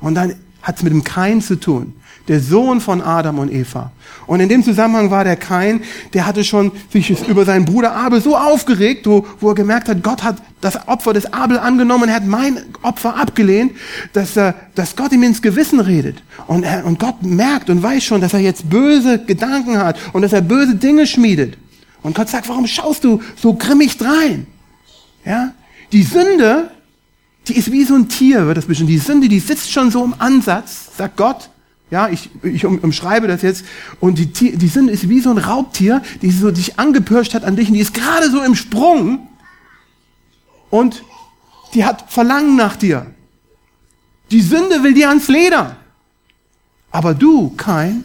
[0.00, 1.94] Und dann hat es mit dem Kain zu tun,
[2.28, 3.90] der Sohn von Adam und Eva.
[4.26, 8.20] Und in dem Zusammenhang war der Kain, der hatte schon sich über seinen Bruder Abel
[8.20, 12.16] so aufgeregt, wo, wo er gemerkt hat, Gott hat das Opfer des Abel angenommen, er
[12.16, 13.72] hat mein Opfer abgelehnt,
[14.12, 16.22] dass, er, dass Gott ihm ins Gewissen redet.
[16.46, 20.22] Und, er, und Gott merkt und weiß schon, dass er jetzt böse Gedanken hat und
[20.22, 21.56] dass er böse Dinge schmiedet.
[22.02, 24.46] Und Gott sagt, warum schaust du so grimmig drein?
[25.24, 25.52] Ja?
[25.92, 26.70] Die Sünde
[27.48, 28.90] die ist wie so ein Tier, wird das bestimmt.
[28.90, 31.48] Die Sünde, die sitzt schon so im Ansatz, sagt Gott.
[31.90, 33.64] Ja, ich, ich umschreibe das jetzt.
[33.98, 37.56] Und die, die Sünde ist wie so ein Raubtier, die so dich angepirscht hat an
[37.56, 39.28] dich und die ist gerade so im Sprung
[40.70, 41.02] und
[41.74, 43.06] die hat Verlangen nach dir.
[44.30, 45.76] Die Sünde will dir ans Leder.
[46.90, 48.04] Aber du, kein,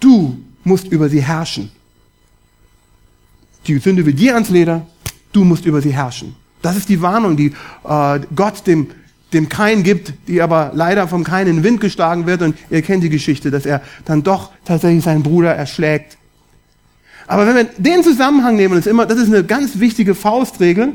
[0.00, 1.70] du musst über sie herrschen.
[3.66, 4.86] Die Sünde will dir ans Leder,
[5.32, 6.36] du musst über sie herrschen.
[6.62, 7.52] Das ist die Warnung, die
[7.84, 8.88] äh, Gott dem,
[9.34, 12.42] dem Kain gibt, die aber leider vom Kain in den Wind geschlagen wird.
[12.42, 16.16] Und ihr kennt die Geschichte, dass er dann doch tatsächlich seinen Bruder erschlägt.
[17.26, 20.94] Aber wenn wir den Zusammenhang nehmen, das ist, immer, das ist eine ganz wichtige Faustregel,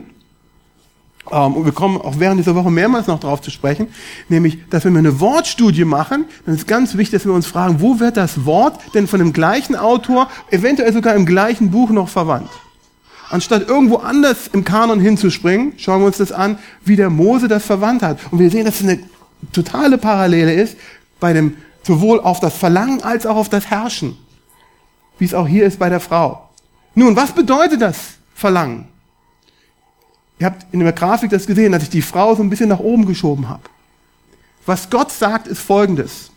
[1.32, 3.88] ähm, und wir kommen auch während dieser Woche mehrmals noch darauf zu sprechen,
[4.30, 7.82] nämlich, dass wenn wir eine Wortstudie machen, dann ist ganz wichtig, dass wir uns fragen,
[7.82, 12.10] wo wird das Wort denn von dem gleichen Autor, eventuell sogar im gleichen Buch noch
[12.10, 12.50] verwandt?
[13.30, 17.64] Anstatt irgendwo anders im Kanon hinzuspringen, schauen wir uns das an, wie der Mose das
[17.64, 18.20] verwandt hat.
[18.32, 19.00] Und wir sehen, dass es eine
[19.52, 20.76] totale Parallele ist
[21.20, 24.18] bei dem, sowohl auf das Verlangen als auch auf das Herrschen.
[25.20, 26.50] Wie es auch hier ist bei der Frau.
[26.96, 27.98] Nun, was bedeutet das
[28.34, 28.88] Verlangen?
[30.40, 32.80] Ihr habt in der Grafik das gesehen, dass ich die Frau so ein bisschen nach
[32.80, 33.64] oben geschoben habe.
[34.66, 36.32] Was Gott sagt, ist Folgendes.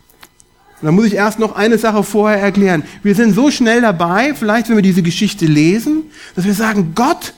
[0.83, 2.83] Und dann muss ich erst noch eine Sache vorher erklären.
[3.03, 6.03] Wir sind so schnell dabei, vielleicht wenn wir diese Geschichte lesen,
[6.35, 7.33] dass wir sagen, Gott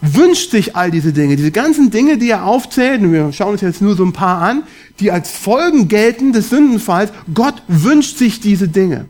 [0.00, 3.60] wünscht sich all diese Dinge, diese ganzen Dinge, die er aufzählt, und wir schauen uns
[3.60, 4.64] jetzt nur so ein paar an,
[4.98, 7.12] die als Folgen gelten des Sündenfalls.
[7.32, 9.04] Gott wünscht sich diese Dinge.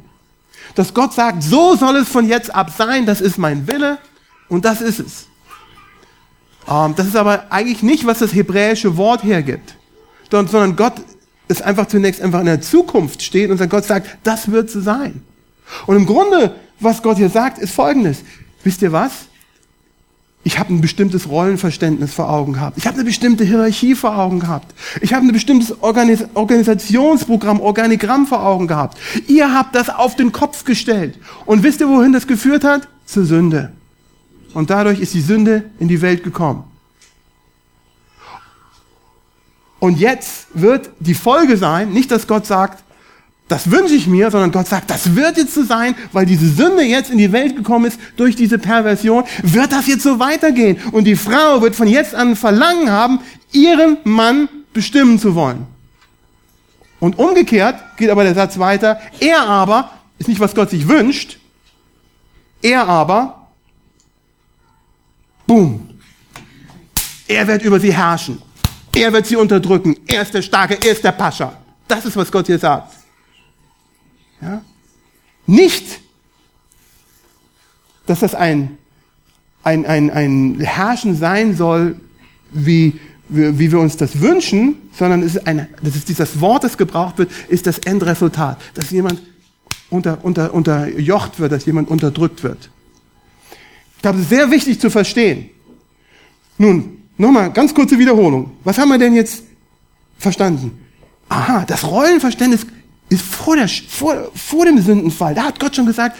[0.74, 3.96] Dass Gott sagt, so soll es von jetzt ab sein, das ist mein Wille
[4.50, 5.26] und das ist es.
[6.68, 9.74] Ähm, das ist aber eigentlich nicht, was das hebräische Wort hergibt,
[10.30, 10.96] sondern Gott
[11.48, 15.22] es einfach zunächst einfach in der Zukunft steht und Gott sagt, das wird so sein.
[15.86, 18.18] Und im Grunde, was Gott hier sagt, ist folgendes.
[18.64, 19.26] Wisst ihr was?
[20.44, 22.76] Ich habe ein bestimmtes Rollenverständnis vor Augen gehabt.
[22.76, 24.74] Ich habe eine bestimmte Hierarchie vor Augen gehabt.
[25.00, 28.98] Ich habe ein bestimmtes Organis Organisationsprogramm, Organigramm vor Augen gehabt.
[29.28, 31.16] Ihr habt das auf den Kopf gestellt.
[31.46, 32.88] Und wisst ihr, wohin das geführt hat?
[33.06, 33.70] Zur Sünde.
[34.52, 36.64] Und dadurch ist die Sünde in die Welt gekommen.
[39.82, 42.84] Und jetzt wird die Folge sein, nicht dass Gott sagt,
[43.48, 46.84] das wünsche ich mir, sondern Gott sagt, das wird jetzt so sein, weil diese Sünde
[46.84, 50.78] jetzt in die Welt gekommen ist durch diese Perversion, wird das jetzt so weitergehen.
[50.92, 53.18] Und die Frau wird von jetzt an Verlangen haben,
[53.50, 55.66] ihren Mann bestimmen zu wollen.
[57.00, 61.40] Und umgekehrt geht aber der Satz weiter, er aber, ist nicht was Gott sich wünscht,
[62.62, 63.48] er aber,
[65.44, 65.88] boom,
[67.26, 68.40] er wird über sie herrschen.
[68.94, 69.96] Er wird sie unterdrücken.
[70.06, 71.56] Er ist der Starke, er ist der Pascha.
[71.88, 72.92] Das ist, was Gott hier sagt.
[74.40, 74.62] Ja?
[75.46, 76.00] Nicht,
[78.06, 78.78] dass das ein,
[79.62, 82.00] ein, ein, ein Herrschen sein soll,
[82.50, 86.76] wie, wie, wir uns das wünschen, sondern es ist ein, das ist dieses Wort, das
[86.76, 89.22] gebraucht wird, ist das Endresultat, dass jemand
[89.88, 92.70] unter, unter, unterjocht wird, dass jemand unterdrückt wird.
[93.96, 95.50] Ich glaube, es ist sehr wichtig zu verstehen.
[96.58, 98.52] Nun, Nochmal, ganz kurze Wiederholung.
[98.64, 99.42] Was haben wir denn jetzt
[100.18, 100.78] verstanden?
[101.28, 102.66] Aha, das Rollenverständnis
[103.08, 105.34] ist vor, der, vor, vor dem Sündenfall.
[105.34, 106.16] Da hat Gott schon gesagt,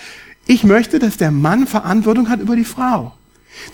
[0.46, 3.12] ich möchte, dass der Mann Verantwortung hat über die Frau.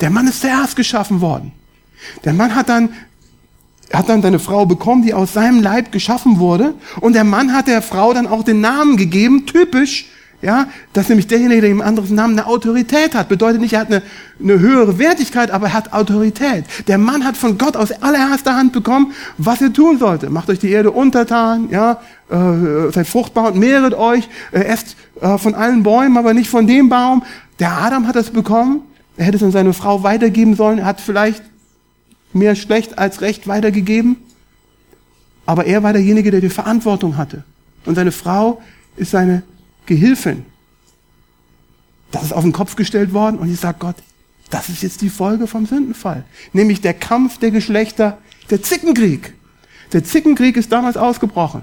[0.00, 1.52] Der Mann ist zuerst geschaffen worden.
[2.24, 2.90] Der Mann hat dann
[3.92, 6.74] hat dann seine Frau bekommen, die aus seinem Leib geschaffen wurde.
[7.00, 10.06] Und der Mann hat der Frau dann auch den Namen gegeben, typisch,
[10.40, 13.28] ja, dass nämlich derjenige, der im anderen Namen eine Autorität hat.
[13.28, 14.02] Bedeutet nicht, er hat eine,
[14.40, 16.64] eine höhere Wertigkeit, aber er hat Autorität.
[16.86, 20.30] Der Mann hat von Gott aus allererster Hand bekommen, was er tun sollte.
[20.30, 25.38] Macht euch die Erde untertan, ja, äh, seid fruchtbar und mehret euch, äh, esst äh,
[25.38, 27.24] von allen Bäumen, aber nicht von dem Baum.
[27.58, 28.82] Der Adam hat das bekommen.
[29.16, 30.78] Er hätte es an seine Frau weitergeben sollen.
[30.78, 31.42] Er hat vielleicht
[32.32, 34.16] mehr schlecht als recht weitergegeben.
[35.46, 37.42] Aber er war derjenige, der die Verantwortung hatte.
[37.86, 38.60] Und seine Frau
[38.96, 39.42] ist seine
[39.88, 40.46] Gehilfin.
[42.12, 43.96] Das ist auf den Kopf gestellt worden und ich sage Gott,
[44.50, 46.24] das ist jetzt die Folge vom Sündenfall.
[46.52, 48.18] Nämlich der Kampf der Geschlechter,
[48.50, 49.34] der Zickenkrieg.
[49.92, 51.62] Der Zickenkrieg ist damals ausgebrochen.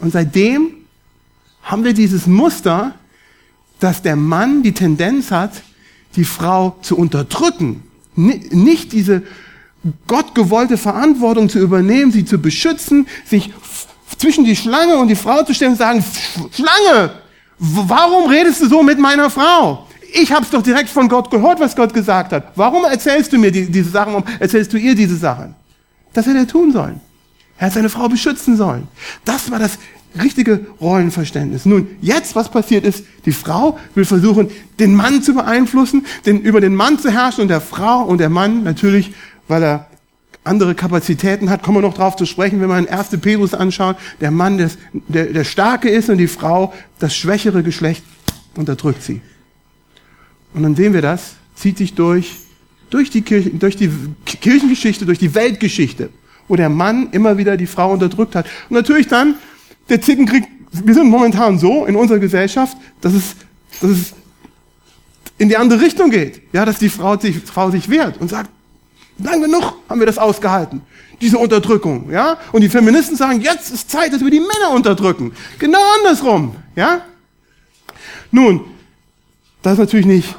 [0.00, 0.72] Und seitdem
[1.62, 2.94] haben wir dieses Muster,
[3.80, 5.62] dass der Mann die Tendenz hat,
[6.16, 7.84] die Frau zu unterdrücken
[8.18, 9.22] nicht diese
[10.06, 13.52] gottgewollte Verantwortung zu übernehmen, sie zu beschützen, sich
[14.18, 16.04] zwischen die Schlange und die Frau zu stellen und sagen,
[16.52, 17.12] Schlange,
[17.58, 19.86] warum redest du so mit meiner Frau?
[20.12, 22.52] Ich habe es doch direkt von Gott gehört, was Gott gesagt hat.
[22.54, 25.54] Warum erzählst du mir die, diese Sachen, warum erzählst du ihr diese Sachen?
[26.12, 27.00] Das hätte er tun sollen.
[27.58, 28.88] Er hat seine Frau beschützen sollen.
[29.24, 29.78] Das war das
[30.20, 31.66] richtige Rollenverständnis.
[31.66, 36.60] Nun, jetzt, was passiert ist, die Frau will versuchen, den Mann zu beeinflussen, den, über
[36.60, 39.12] den Mann zu herrschen und der Frau und der Mann natürlich,
[39.48, 39.87] weil er
[40.48, 43.10] andere Kapazitäten hat, kommen wir noch drauf zu sprechen, wenn wir den 1.
[43.20, 48.02] Petrus anschauen, der Mann, der, der, der Starke ist und die Frau, das schwächere Geschlecht,
[48.56, 49.20] unterdrückt sie.
[50.54, 52.32] Und dann sehen wir das, zieht sich durch,
[52.90, 53.90] durch die, Kirche, durch die
[54.24, 56.10] Kirchengeschichte, durch die Weltgeschichte,
[56.48, 58.46] wo der Mann immer wieder die Frau unterdrückt hat.
[58.68, 59.36] Und natürlich dann
[59.88, 63.36] der Zickenkrieg, wir sind momentan so in unserer Gesellschaft, dass es,
[63.80, 64.14] dass es
[65.38, 66.42] in die andere Richtung geht.
[66.52, 68.50] Ja, dass die Frau sich, Frau sich wehrt und sagt,
[69.18, 70.82] lang genug haben wir das ausgehalten.
[71.20, 72.38] Diese Unterdrückung, ja?
[72.52, 75.32] Und die Feministen sagen, jetzt ist Zeit, dass wir die Männer unterdrücken.
[75.58, 77.02] Genau andersrum, ja?
[78.30, 78.60] Nun,
[79.62, 80.36] das ist natürlich nicht,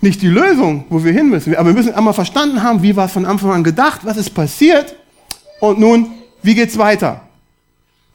[0.00, 1.54] nicht die Lösung, wo wir hin müssen.
[1.56, 4.30] Aber wir müssen einmal verstanden haben, wie war es von Anfang an gedacht, was ist
[4.30, 4.94] passiert
[5.60, 7.22] und nun, wie geht's weiter?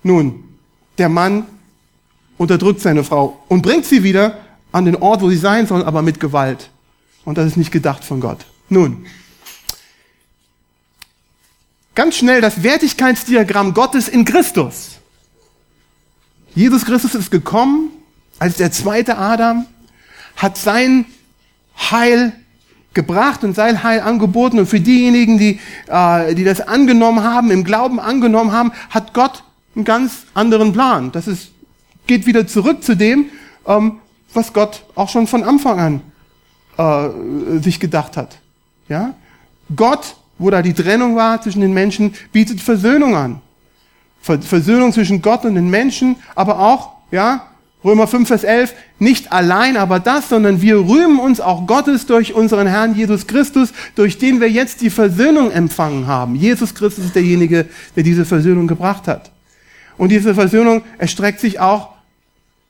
[0.03, 0.43] Nun,
[0.97, 1.45] der Mann
[2.37, 4.37] unterdrückt seine Frau und bringt sie wieder
[4.71, 6.69] an den Ort, wo sie sein soll, aber mit Gewalt.
[7.25, 8.45] Und das ist nicht gedacht von Gott.
[8.69, 9.05] Nun,
[11.97, 14.99] ganz schnell das Wertigkeitsdiagramm Gottes in Christus.
[16.53, 17.89] Jesus Christus ist gekommen
[18.37, 19.65] als der zweite Adam,
[20.35, 21.05] hat sein
[21.75, 22.33] Heil
[22.93, 24.59] gebracht und sein Heil angeboten.
[24.59, 29.43] Und für diejenigen, die, äh, die das angenommen haben, im Glauben angenommen haben, hat Gott
[29.75, 31.11] einen ganz anderen Plan.
[31.11, 31.49] Das ist,
[32.05, 33.31] geht wieder zurück zu dem,
[33.65, 33.97] ähm,
[34.35, 36.01] was Gott auch schon von Anfang an
[36.77, 38.37] äh, sich gedacht hat.
[38.87, 39.15] Ja?
[39.75, 43.41] Gott, wo da die Trennung war zwischen den Menschen, bietet Versöhnung an.
[44.21, 47.47] Versöhnung zwischen Gott und den Menschen, aber auch, ja,
[47.83, 52.33] Römer 5, Vers 11, nicht allein aber das, sondern wir rühmen uns auch Gottes durch
[52.33, 56.35] unseren Herrn Jesus Christus, durch den wir jetzt die Versöhnung empfangen haben.
[56.35, 59.31] Jesus Christus ist derjenige, der diese Versöhnung gebracht hat.
[59.97, 61.89] Und diese Versöhnung erstreckt sich auch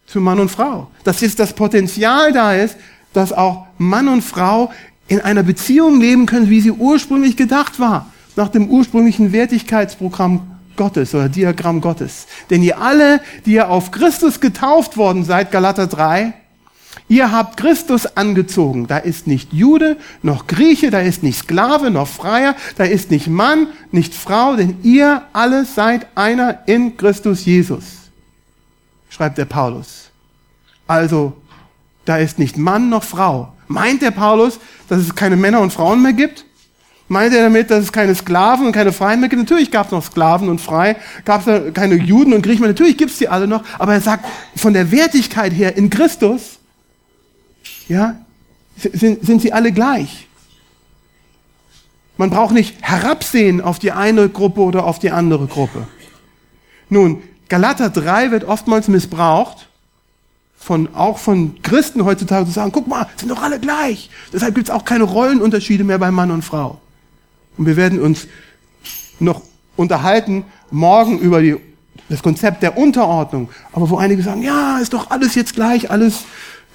[0.05, 0.91] zu Mann und Frau.
[1.03, 2.77] Dass jetzt das Potenzial da ist,
[3.13, 4.71] dass auch Mann und Frau
[5.07, 8.11] in einer Beziehung leben können, wie sie ursprünglich gedacht war.
[8.35, 10.41] Nach dem ursprünglichen Wertigkeitsprogramm
[10.75, 12.27] Gottes oder Diagramm Gottes.
[12.49, 16.33] Denn ihr alle, die ihr auf Christus getauft worden seid, Galater 3,
[17.09, 18.87] Ihr habt Christus angezogen.
[18.87, 23.27] Da ist nicht Jude noch Grieche, da ist nicht Sklave noch Freier, da ist nicht
[23.27, 27.83] Mann, nicht Frau, denn ihr alle seid einer in Christus Jesus,
[29.09, 30.09] schreibt der Paulus.
[30.85, 31.33] Also,
[32.03, 33.53] da ist nicht Mann noch Frau.
[33.67, 36.45] Meint der Paulus, dass es keine Männer und Frauen mehr gibt?
[37.09, 39.41] Meint er damit, dass es keine Sklaven und keine Freien mehr gibt?
[39.41, 43.11] Natürlich gab es noch Sklaven und Frei, gab es keine Juden und Griechen, natürlich gibt
[43.11, 46.59] es die alle noch, aber er sagt, von der Wertigkeit her in Christus
[47.87, 48.19] ja,
[48.75, 50.27] sind, sind sie alle gleich.
[52.17, 55.87] Man braucht nicht herabsehen auf die eine Gruppe oder auf die andere Gruppe.
[56.89, 59.69] Nun, Galater 3 wird oftmals missbraucht,
[60.67, 64.09] von, auch von Christen heutzutage zu sagen, guck mal, sind doch alle gleich.
[64.33, 66.81] Deshalb gibt es auch keine Rollenunterschiede mehr bei Mann und Frau.
[67.57, 68.27] Und wir werden uns
[69.21, 69.43] noch
[69.77, 71.55] unterhalten morgen über die,
[72.09, 73.49] das Konzept der Unterordnung.
[73.71, 76.25] Aber wo einige sagen, ja, ist doch alles jetzt gleich, alles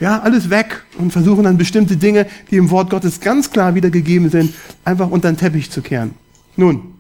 [0.01, 4.31] ja, alles weg und versuchen dann bestimmte Dinge, die im Wort Gottes ganz klar wiedergegeben
[4.31, 4.55] sind,
[4.87, 6.15] einfach unter den Teppich zu kehren.
[6.57, 6.95] Nun,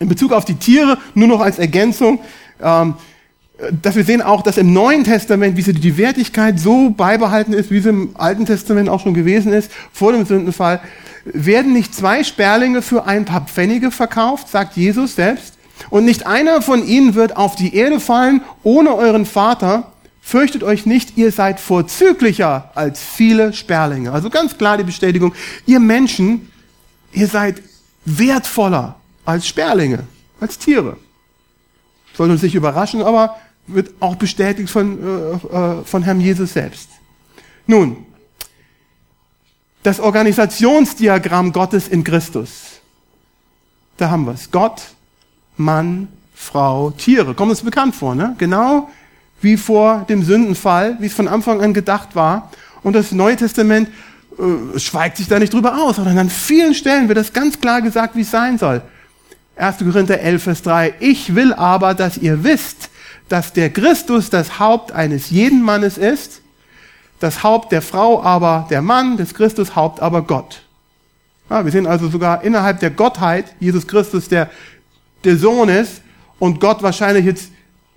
[0.00, 2.18] in Bezug auf die Tiere, nur noch als Ergänzung,
[2.60, 2.94] ähm,
[3.82, 7.70] dass wir sehen auch, dass im Neuen Testament, wie sie die Wertigkeit so beibehalten ist,
[7.70, 10.80] wie sie im Alten Testament auch schon gewesen ist, vor dem Sündenfall,
[11.24, 15.54] werden nicht zwei Sperlinge für ein paar Pfennige verkauft, sagt Jesus selbst,
[15.90, 19.92] und nicht einer von ihnen wird auf die Erde fallen ohne euren Vater.
[20.22, 24.12] Fürchtet euch nicht, ihr seid vorzüglicher als viele Sperlinge.
[24.12, 25.34] Also ganz klar die Bestätigung,
[25.66, 26.50] ihr Menschen,
[27.12, 27.62] ihr seid
[28.04, 30.00] wertvoller als Sperlinge,
[30.40, 30.96] als Tiere.
[32.16, 33.36] Sollte uns nicht überraschen, aber
[33.66, 36.88] wird auch bestätigt von, äh, äh, von Herrn Jesus selbst.
[37.66, 38.06] Nun,
[39.82, 42.80] das Organisationsdiagramm Gottes in Christus.
[43.96, 44.50] Da haben wir es.
[44.50, 44.82] Gott,
[45.56, 47.34] Mann, Frau, Tiere.
[47.34, 48.34] Kommt uns bekannt vor, ne?
[48.38, 48.88] Genau
[49.40, 52.50] wie vor dem Sündenfall, wie es von Anfang an gedacht war.
[52.82, 53.88] Und das Neue Testament
[54.38, 57.82] äh, schweigt sich da nicht drüber aus, sondern an vielen Stellen wird das ganz klar
[57.82, 58.82] gesagt, wie es sein soll.
[59.56, 59.78] 1.
[59.78, 60.94] Korinther 11, Vers 3.
[61.00, 62.90] Ich will aber, dass ihr wisst,
[63.28, 66.42] dass der Christus das Haupt eines jeden Mannes ist,
[67.20, 70.62] das Haupt der Frau aber der Mann, des Christus Haupt aber Gott.
[71.48, 74.50] Ja, wir sehen also sogar innerhalb der Gottheit, Jesus Christus der,
[75.24, 76.02] der Sohn ist
[76.38, 77.50] und Gott wahrscheinlich jetzt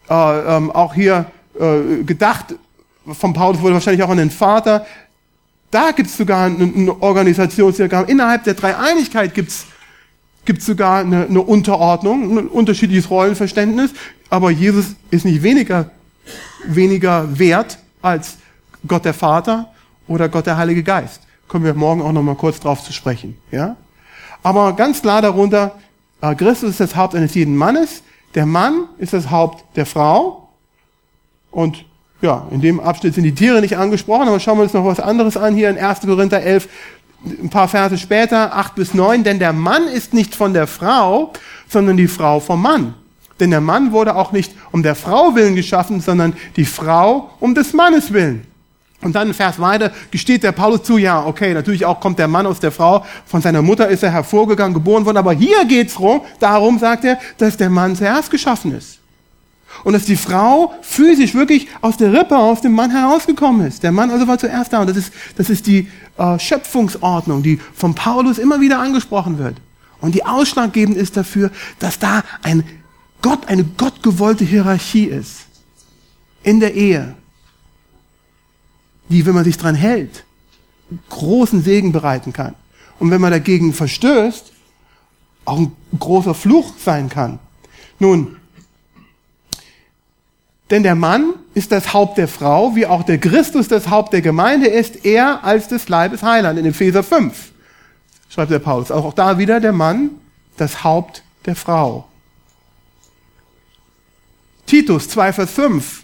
[0.10, 1.26] äh, ähm, auch hier
[1.60, 2.56] äh, gedacht,
[3.06, 4.86] von Paulus wurde wahrscheinlich auch an den Vater.
[5.72, 8.06] Da gibt es sogar ein, ein Organisationsdiagramm.
[8.06, 9.66] Innerhalb der Dreieinigkeit gibt es
[10.46, 13.92] gibt sogar eine, eine Unterordnung, ein unterschiedliches Rollenverständnis,
[14.30, 15.92] aber Jesus ist nicht weniger,
[16.66, 18.38] weniger wert als
[18.88, 19.72] Gott der Vater
[20.08, 21.22] oder Gott der Heilige Geist.
[21.48, 23.76] Kommen wir morgen auch noch mal kurz drauf zu sprechen, ja?
[24.44, 25.76] Aber ganz klar darunter,
[26.22, 28.04] äh, Christus ist das Haupt eines jeden Mannes,
[28.36, 30.50] der Mann ist das Haupt der Frau
[31.52, 31.86] und
[32.22, 35.00] ja, in dem Abschnitt sind die Tiere nicht angesprochen, aber schauen wir uns noch was
[35.00, 36.02] anderes an hier in 1.
[36.02, 36.68] Korinther 11,
[37.26, 41.34] ein paar Verse später, 8 bis 9, denn der Mann ist nicht von der Frau,
[41.68, 42.94] sondern die Frau vom Mann.
[43.40, 47.56] Denn der Mann wurde auch nicht um der Frau willen geschaffen, sondern die Frau um
[47.56, 48.46] des Mannes willen.
[49.02, 52.46] Und dann Vers weiter gesteht der Paulus zu, ja, okay, natürlich auch kommt der Mann
[52.46, 56.22] aus der Frau, von seiner Mutter ist er hervorgegangen, geboren worden, aber hier geht's rum,
[56.40, 59.00] darum sagt er, dass der Mann zuerst geschaffen ist.
[59.86, 63.84] Und dass die Frau physisch wirklich aus der Rippe, aus dem Mann herausgekommen ist.
[63.84, 64.82] Der Mann also war zuerst da.
[64.82, 65.88] Und das ist, das ist die
[66.18, 69.56] äh, Schöpfungsordnung, die von Paulus immer wieder angesprochen wird.
[70.02, 72.64] Und die ausschlaggebend ist dafür, dass da ein
[73.22, 75.46] Gott, eine gottgewollte Hierarchie ist.
[76.44, 77.16] In der Ehe.
[79.10, 80.24] Die, wenn man sich dran hält,
[81.10, 82.56] großen Segen bereiten kann.
[83.00, 84.52] Und wenn man dagegen verstößt,
[85.46, 87.40] auch ein großer Fluch sein kann.
[87.98, 88.38] Nun,
[90.70, 94.22] denn der Mann ist das Haupt der Frau, wie auch der Christus das Haupt der
[94.22, 97.52] Gemeinde ist, er als des Leibes Heiland in Epheser 5.
[98.30, 98.92] Schreibt der Paulus.
[98.92, 100.12] Auch da wieder der Mann,
[100.58, 102.09] das Haupt der Frau.
[104.70, 106.04] Titus 2, Vers 5.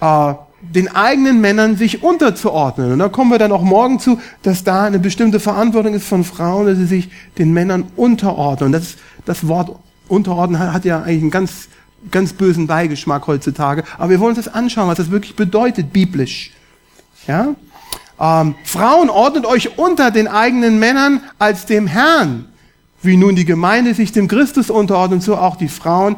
[0.00, 2.92] Äh, den eigenen Männern sich unterzuordnen.
[2.92, 6.24] Und da kommen wir dann auch morgen zu, dass da eine bestimmte Verantwortung ist von
[6.24, 8.72] Frauen, dass sie sich den Männern unterordnen.
[8.72, 9.78] Das, das Wort
[10.08, 11.68] unterordnen hat ja eigentlich einen ganz
[12.10, 13.84] ganz bösen Beigeschmack heutzutage.
[13.98, 16.52] Aber wir wollen uns das anschauen, was das wirklich bedeutet, biblisch.
[17.26, 17.54] Ja?
[18.20, 22.46] Ähm, Frauen, ordnet euch unter den eigenen Männern als dem Herrn.
[23.00, 26.16] Wie nun die Gemeinde sich dem Christus unterordnet, so auch die Frauen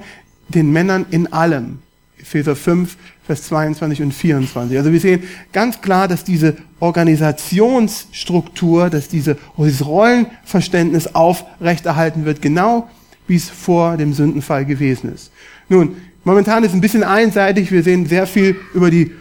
[0.55, 1.79] den Männern in allem.
[2.19, 2.97] Epheser 5,
[3.27, 4.77] Vers 22 und 24.
[4.77, 5.23] Also wir sehen
[5.53, 12.91] ganz klar, dass diese Organisationsstruktur, dass diese, dieses Rollenverständnis aufrechterhalten wird, genau
[13.27, 15.31] wie es vor dem Sündenfall gewesen ist.
[15.69, 17.71] Nun, momentan ist es ein bisschen einseitig.
[17.71, 19.13] Wir sehen sehr viel über die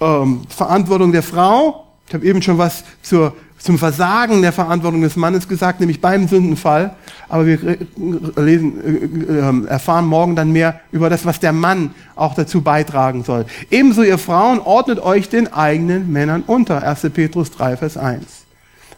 [0.00, 1.86] ähm, Verantwortung der Frau.
[2.08, 6.26] Ich habe eben schon was zur, zum Versagen der Verantwortung des Mannes gesagt, nämlich beim
[6.26, 6.96] Sündenfall.
[7.28, 7.58] Aber wir
[8.36, 13.22] lesen, äh, äh, erfahren morgen dann mehr über das, was der Mann auch dazu beitragen
[13.22, 13.44] soll.
[13.70, 16.82] Ebenso ihr Frauen ordnet euch den eigenen Männern unter.
[16.82, 17.10] 1.
[17.12, 18.24] Petrus 3, Vers 1.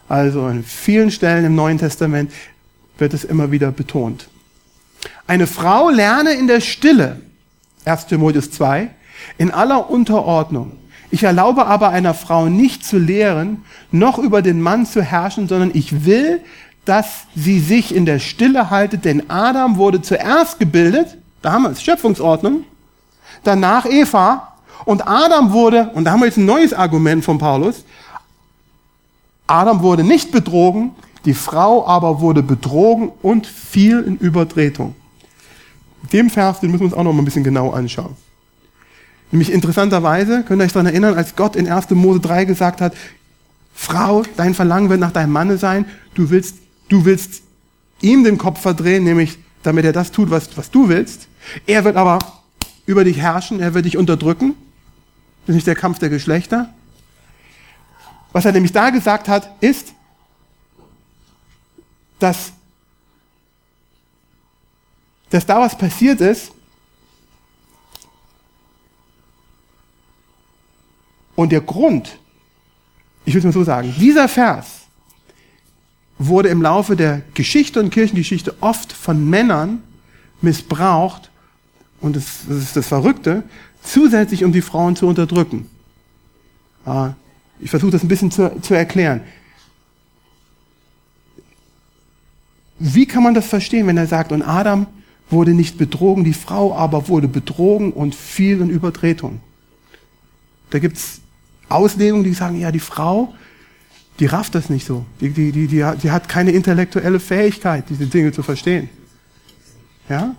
[0.08, 2.32] Also an vielen Stellen im Neuen Testament
[2.98, 4.28] wird es immer wieder betont.
[5.26, 7.20] Eine Frau lerne in der Stille,
[7.84, 8.90] 1 Timotheus 2,
[9.38, 10.72] in aller Unterordnung.
[11.12, 15.70] Ich erlaube aber einer Frau nicht zu lehren, noch über den Mann zu herrschen, sondern
[15.74, 16.40] ich will,
[16.86, 21.70] dass sie sich in der Stille haltet, denn Adam wurde zuerst gebildet, da haben wir
[21.70, 22.64] es, Schöpfungsordnung,
[23.44, 24.54] danach Eva,
[24.86, 27.84] und Adam wurde, und da haben wir jetzt ein neues Argument von Paulus,
[29.46, 30.92] Adam wurde nicht betrogen,
[31.26, 34.94] die Frau aber wurde betrogen und fiel in Übertretung.
[36.10, 38.16] Dem Vers, den müssen wir uns auch noch mal ein bisschen genau anschauen.
[39.33, 41.91] Nämlich interessanterweise, könnt ihr euch daran erinnern, als Gott in 1.
[41.91, 42.95] Mose 3 gesagt hat,
[43.74, 46.59] Frau, dein Verlangen wird nach deinem Manne sein, du willst,
[46.91, 47.43] du willst
[48.03, 51.28] ihm den Kopf verdrehen, nämlich damit er das tut, was, was du willst.
[51.66, 52.18] Er wird aber
[52.85, 54.55] über dich herrschen, er wird dich unterdrücken.
[55.47, 56.68] Das ist nicht der Kampf der Geschlechter.
[58.33, 59.95] Was er nämlich da gesagt hat, ist,
[62.18, 62.53] dass,
[65.30, 66.53] dass da was passiert ist
[71.35, 72.18] und der Grund,
[73.24, 74.83] ich will es mal so sagen, dieser Vers
[76.18, 79.83] wurde im Laufe der Geschichte und Kirchengeschichte oft von Männern
[80.41, 81.30] missbraucht,
[82.01, 83.45] und das, das ist das Verrückte,
[83.83, 85.70] zusätzlich um die Frauen zu unterdrücken.
[87.61, 89.20] Ich versuche das ein bisschen zu, zu erklären.
[92.78, 94.89] Wie kann man das verstehen, wenn er sagt, und Adam
[95.30, 99.41] wurde nicht betrogen, die Frau aber wurde betrogen und fiel in Übertretung?
[100.70, 101.20] Da gibt's
[101.68, 103.34] Auslegungen, die sagen, ja, die Frau,
[104.18, 105.04] die rafft das nicht so.
[105.20, 108.88] Die, die, die, die, die hat keine intellektuelle Fähigkeit, diese Dinge zu verstehen.
[110.08, 110.34] Ja?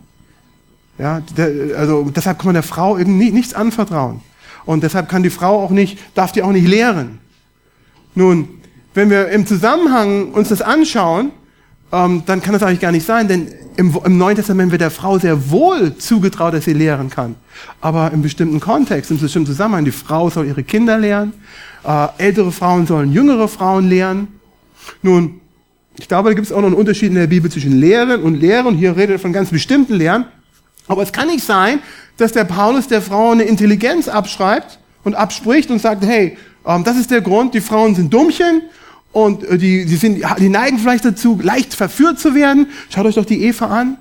[0.98, 4.22] Ja, der, also deshalb kann man der Frau irgendwie nichts anvertrauen.
[4.66, 7.20] Und deshalb kann die Frau auch nicht, darf die auch nicht lehren.
[8.16, 8.48] Nun,
[8.94, 11.32] wenn wir im Zusammenhang uns das anschauen,
[11.94, 14.90] ähm, dann kann das eigentlich gar nicht sein, denn im, im Neuen Testament wird der
[14.90, 17.36] Frau sehr wohl zugetraut, dass sie lehren kann.
[17.82, 21.34] Aber im bestimmten Kontext, im bestimmten Zusammenhang, die Frau soll ihre Kinder lehren,
[21.86, 24.28] äh, ältere Frauen sollen jüngere Frauen lehren.
[25.04, 25.40] Nun,
[25.96, 28.40] ich glaube, da gibt es auch noch einen Unterschied in der Bibel zwischen Lehren und
[28.40, 28.76] Lehren.
[28.76, 30.26] Hier redet er von ganz bestimmten Lehren.
[30.88, 31.80] Aber es kann nicht sein,
[32.18, 36.98] dass der Paulus der Frau eine Intelligenz abschreibt und abspricht und sagt, hey, ähm, das
[36.98, 38.64] ist der Grund, die Frauen sind Dummchen
[39.14, 42.68] und äh, die, die, sind, die neigen vielleicht dazu, leicht verführt zu werden.
[42.90, 43.98] Schaut euch doch die Eva an.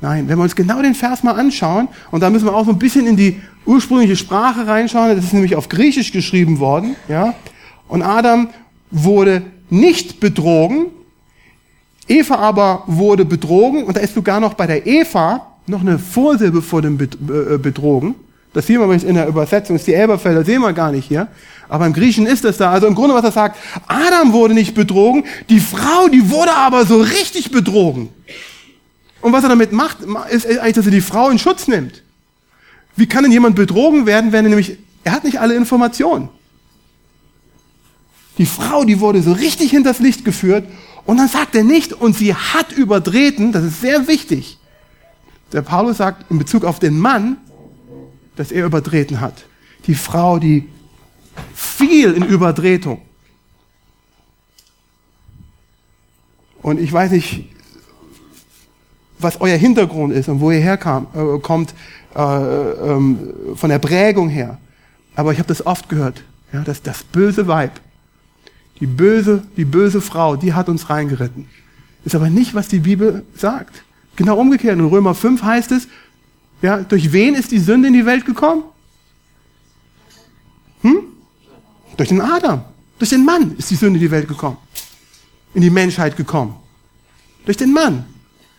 [0.00, 2.72] Nein, wenn wir uns genau den Vers mal anschauen, und da müssen wir auch so
[2.72, 7.34] ein bisschen in die ursprüngliche Sprache reinschauen, das ist nämlich auf Griechisch geschrieben worden, ja.
[7.86, 8.48] Und Adam
[8.90, 10.86] wurde nicht betrogen,
[12.08, 16.62] Eva aber wurde betrogen, und da ist sogar noch bei der Eva noch eine Vorsilbe
[16.62, 18.16] vor dem äh, Betrogen.
[18.52, 21.28] Das sehen wir übrigens in der Übersetzung, ist die Elberfelder, sehen wir gar nicht hier.
[21.68, 22.70] Aber im Griechen ist das da.
[22.70, 26.84] Also im Grunde, was er sagt, Adam wurde nicht betrogen, die Frau, die wurde aber
[26.84, 28.10] so richtig betrogen.
[29.22, 29.98] Und was er damit macht,
[30.30, 32.02] ist eigentlich, dass er die Frau in Schutz nimmt.
[32.94, 36.28] Wie kann denn jemand betrogen werden, wenn er nämlich, er hat nicht alle Informationen.
[38.36, 40.66] Die Frau, die wurde so richtig hinters Licht geführt
[41.04, 44.58] und dann sagt er nicht, und sie hat übertreten, das ist sehr wichtig.
[45.52, 47.36] Der Paulus sagt in Bezug auf den Mann,
[48.36, 49.44] dass er übertreten hat.
[49.86, 50.68] Die Frau, die
[51.54, 53.02] fiel in Übertretung.
[56.62, 57.48] Und ich weiß nicht,
[59.18, 61.74] was euer Hintergrund ist und wo ihr herkommt, äh, kommt,
[62.14, 63.18] äh, ähm,
[63.54, 64.58] von der Prägung her.
[65.14, 66.22] Aber ich habe das oft gehört,
[66.52, 67.80] ja, dass das böse Weib,
[68.80, 71.48] die böse, die böse Frau, die hat uns reingeritten.
[72.04, 73.84] Ist aber nicht, was die Bibel sagt.
[74.16, 74.78] Genau umgekehrt.
[74.78, 75.88] In Römer 5 heißt es,
[76.62, 78.62] ja, durch wen ist die Sünde in die Welt gekommen?
[80.82, 81.02] Hm?
[81.96, 82.62] Durch den Adam.
[82.98, 84.56] Durch den Mann ist die Sünde in die Welt gekommen.
[85.54, 86.54] In die Menschheit gekommen.
[87.44, 88.04] Durch den Mann.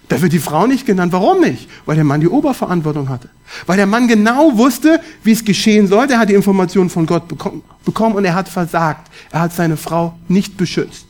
[0.09, 1.13] Da wird die Frau nicht genannt.
[1.13, 1.69] Warum nicht?
[1.85, 3.29] Weil der Mann die Oberverantwortung hatte.
[3.65, 6.13] Weil der Mann genau wusste, wie es geschehen sollte.
[6.13, 9.09] Er hat die Informationen von Gott bekommen und er hat versagt.
[9.31, 11.05] Er hat seine Frau nicht beschützt.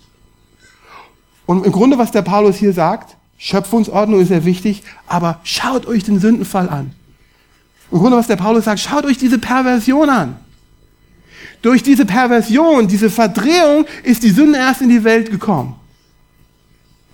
[1.45, 6.05] Und im Grunde, was der Paulus hier sagt, Schöpfungsordnung ist sehr wichtig, aber schaut euch
[6.05, 6.93] den Sündenfall an.
[7.91, 10.37] Im Grunde, was der Paulus sagt, schaut euch diese Perversion an.
[11.61, 15.75] Durch diese Perversion, diese Verdrehung ist die Sünde erst in die Welt gekommen.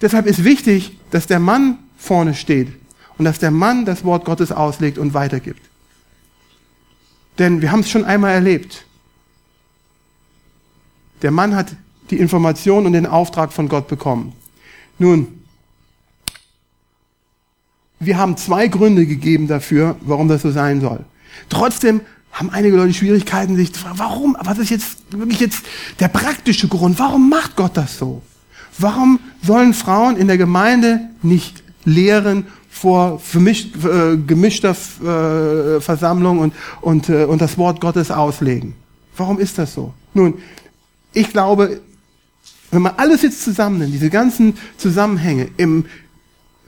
[0.01, 2.67] Deshalb ist wichtig, dass der Mann vorne steht
[3.17, 5.63] und dass der Mann das Wort Gottes auslegt und weitergibt.
[7.39, 8.85] Denn wir haben es schon einmal erlebt.
[11.23, 11.75] Der Mann hat
[12.11, 14.33] die Information und den Auftrag von Gott bekommen.
[14.99, 15.38] Nun,
[17.99, 20.99] wir haben zwei Gründe gegeben dafür, warum das so sein soll.
[21.49, 24.37] Trotzdem haben einige Leute Schwierigkeiten, sich zu fragen, warum?
[24.39, 25.63] Was ist jetzt wirklich jetzt
[25.99, 26.99] der praktische Grund?
[26.99, 28.21] Warum macht Gott das so?
[28.77, 36.53] Warum sollen Frauen in der Gemeinde nicht lehren vor vermischt, äh, gemischter äh, Versammlung und,
[36.81, 38.75] und, äh, und das Wort Gottes auslegen?
[39.17, 39.93] Warum ist das so?
[40.13, 40.35] Nun,
[41.11, 41.81] ich glaube,
[42.71, 45.85] wenn man alles jetzt zusammennimmt, diese ganzen Zusammenhänge im,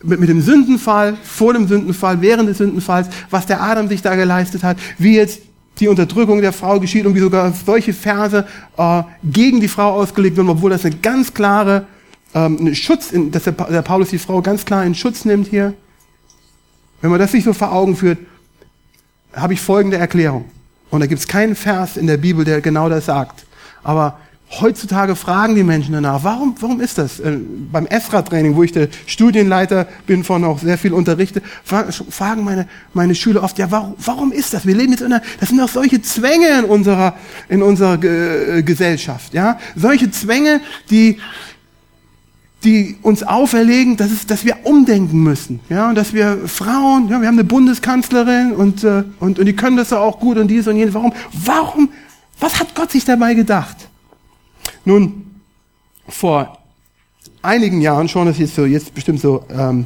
[0.03, 4.15] mit, mit dem Sündenfall, vor dem Sündenfall, während des Sündenfalls, was der Adam sich da
[4.15, 5.41] geleistet hat, wie jetzt
[5.79, 8.45] die Unterdrückung der Frau geschieht und wie sogar solche Verse
[8.77, 11.85] äh, gegen die Frau ausgelegt werden, obwohl das eine ganz klare
[12.33, 15.47] ähm, eine Schutz, in, dass der, der Paulus die Frau ganz klar in Schutz nimmt
[15.47, 15.73] hier.
[17.01, 18.19] Wenn man das sich so vor Augen führt,
[19.33, 20.45] habe ich folgende Erklärung.
[20.89, 23.45] Und da gibt es keinen Vers in der Bibel, der genau das sagt.
[23.81, 24.19] Aber
[24.59, 27.21] Heutzutage fragen die Menschen danach, warum, warum ist das?
[27.21, 27.37] Äh,
[27.71, 33.15] beim ESRA-Training, wo ich der Studienleiter bin, von auch sehr viel unterrichte, fragen meine, meine
[33.15, 34.65] Schüler oft, ja, warum, warum ist das?
[34.65, 37.15] Wir leben jetzt in einer, das sind doch solche Zwänge in unserer,
[37.47, 39.57] in unserer äh, Gesellschaft, ja?
[39.77, 41.19] Solche Zwänge, die,
[42.65, 47.21] die uns auferlegen, dass, es, dass wir umdenken müssen, ja, und dass wir Frauen, ja,
[47.21, 50.67] wir haben eine Bundeskanzlerin und, äh, und, und die können das auch gut und dies
[50.67, 50.93] und jenes.
[50.93, 51.89] Warum, warum,
[52.37, 53.77] was hat Gott sich dabei gedacht?
[54.83, 55.25] Nun,
[56.07, 56.57] vor
[57.41, 59.85] einigen Jahren schon, das ist so jetzt bestimmt so ähm,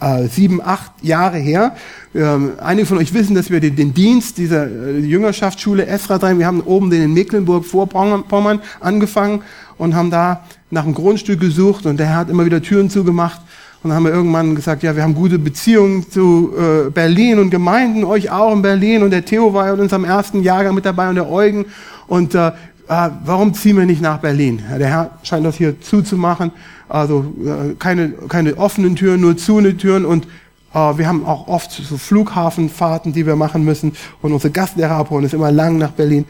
[0.00, 1.76] äh, sieben, acht Jahre her.
[2.14, 6.38] Ähm, einige von euch wissen, dass wir den, den Dienst dieser äh, Jüngerschaftsschule Esra 3,
[6.38, 9.42] wir haben oben den in Mecklenburg-Vorpommern angefangen
[9.76, 13.40] und haben da nach einem Grundstück gesucht und der Herr hat immer wieder Türen zugemacht.
[13.82, 17.50] Und dann haben wir irgendwann gesagt, ja, wir haben gute Beziehungen zu äh, Berlin und
[17.50, 19.04] Gemeinden, euch auch in Berlin.
[19.04, 21.66] Und der Theo war in unserem ersten Jahrgang mit dabei und der Eugen.
[22.08, 22.50] Und äh,
[22.88, 24.62] äh, warum ziehen wir nicht nach Berlin?
[24.78, 26.52] Der Herr scheint das hier zuzumachen.
[26.88, 30.04] Also äh, keine, keine offenen Türen, nur zu eine Türen.
[30.04, 30.26] Und
[30.72, 33.92] äh, wir haben auch oft so Flughafenfahrten, die wir machen müssen.
[34.22, 36.24] Und unsere Gastlehrer abholen ist immer lang nach Berlin.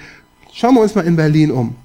[0.52, 1.76] Schauen wir uns mal in Berlin um.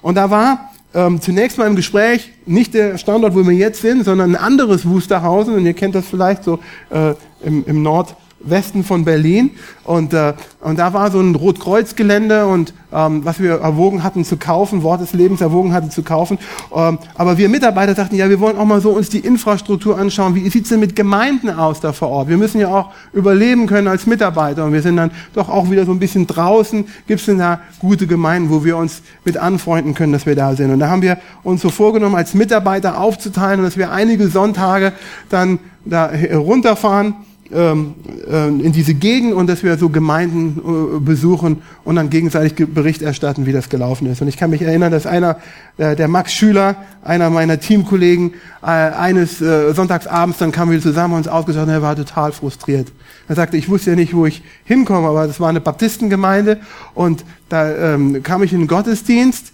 [0.00, 4.04] Und da war ähm, zunächst mal im Gespräch nicht der Standort, wo wir jetzt sind,
[4.04, 5.54] sondern ein anderes Wusterhausen.
[5.54, 7.12] Und ihr kennt das vielleicht so äh,
[7.44, 9.50] im, im Nord Westen von Berlin
[9.84, 14.36] und, äh, und da war so ein Rotkreuzgelände und ähm, was wir erwogen hatten zu
[14.36, 16.38] kaufen, Wort des Lebens erwogen hatten zu kaufen.
[16.74, 20.34] Ähm, aber wir Mitarbeiter dachten, ja, wir wollen auch mal so uns die Infrastruktur anschauen.
[20.34, 22.28] Wie sieht's denn mit Gemeinden aus da vor Ort?
[22.28, 25.84] Wir müssen ja auch überleben können als Mitarbeiter und wir sind dann doch auch wieder
[25.84, 26.86] so ein bisschen draußen.
[27.06, 30.70] Gibt's denn da gute Gemeinden, wo wir uns mit anfreunden können, dass wir da sind?
[30.72, 34.92] Und da haben wir uns so vorgenommen, als Mitarbeiter aufzuteilen und dass wir einige Sonntage
[35.28, 37.14] dann da runterfahren
[37.50, 37.94] ähm,
[38.30, 43.00] äh, in diese Gegend und dass wir so Gemeinden äh, besuchen und dann gegenseitig Bericht
[43.00, 44.20] erstatten, wie das gelaufen ist.
[44.20, 45.38] Und ich kann mich erinnern, dass einer,
[45.78, 51.28] äh, der Max Schüler, einer meiner Teamkollegen, eines Sonntagsabends, dann kamen wir zusammen und uns
[51.28, 52.88] ausgesagt und er war total frustriert.
[53.28, 56.58] Er sagte, ich wusste ja nicht, wo ich hinkomme, aber das war eine Baptistengemeinde
[56.94, 59.52] und da ähm, kam ich in den Gottesdienst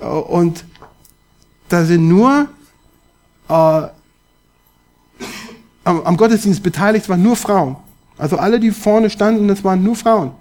[0.00, 0.64] und
[1.68, 2.48] da sind nur
[3.48, 3.82] äh,
[5.84, 7.76] am, Gottesdienst beteiligt waren nur Frauen.
[8.16, 10.32] Also alle, die vorne standen, das waren nur Frauen.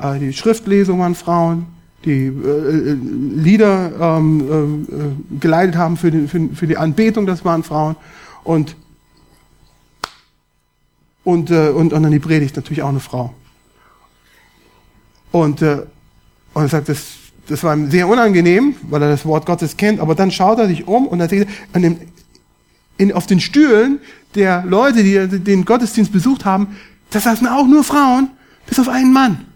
[0.00, 1.66] Äh, die Schriftlesung waren Frauen,
[2.04, 4.86] die äh, äh, Lieder ähm,
[5.30, 7.96] äh, geleitet haben für die, für, für, die Anbetung, das waren Frauen.
[8.44, 8.76] Und,
[11.24, 13.32] und, äh, und, und dann die Predigt, natürlich auch eine Frau.
[15.30, 15.86] Und, äh,
[16.54, 17.06] und er sagt, das,
[17.48, 20.68] das war ihm sehr unangenehm, weil er das Wort Gottes kennt, aber dann schaut er
[20.68, 21.98] sich um und er sieht, an dem
[22.98, 24.00] in, auf den Stühlen
[24.34, 26.76] der Leute, die den Gottesdienst besucht haben,
[27.10, 28.30] da saßen auch nur Frauen,
[28.66, 29.46] bis auf einen Mann.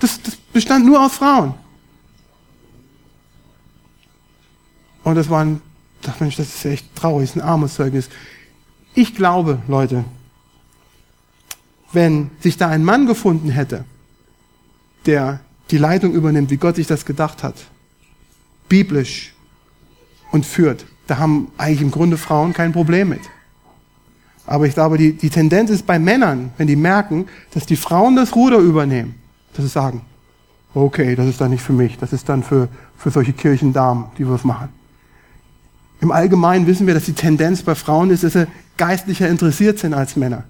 [0.00, 1.54] Das, das bestand nur aus Frauen.
[5.02, 5.60] Und das war ein,
[6.02, 8.08] dachte Mensch, das ist echt traurig, das ist ein armes Zeugnis.
[8.94, 10.04] Ich glaube, Leute,
[11.92, 13.84] wenn sich da ein Mann gefunden hätte,
[15.06, 15.40] der
[15.70, 17.54] die Leitung übernimmt, wie Gott sich das gedacht hat,
[18.68, 19.32] biblisch
[20.30, 23.22] und führt, da haben eigentlich im Grunde Frauen kein Problem mit.
[24.46, 28.14] Aber ich glaube, die, die Tendenz ist bei Männern, wenn die merken, dass die Frauen
[28.14, 29.14] das Ruder übernehmen,
[29.54, 30.02] dass sie sagen,
[30.74, 34.28] okay, das ist dann nicht für mich, das ist dann für, für solche Kirchendamen, die
[34.28, 34.68] was machen.
[36.00, 38.46] Im Allgemeinen wissen wir, dass die Tendenz bei Frauen ist, dass sie
[38.76, 40.44] geistlicher interessiert sind als Männer.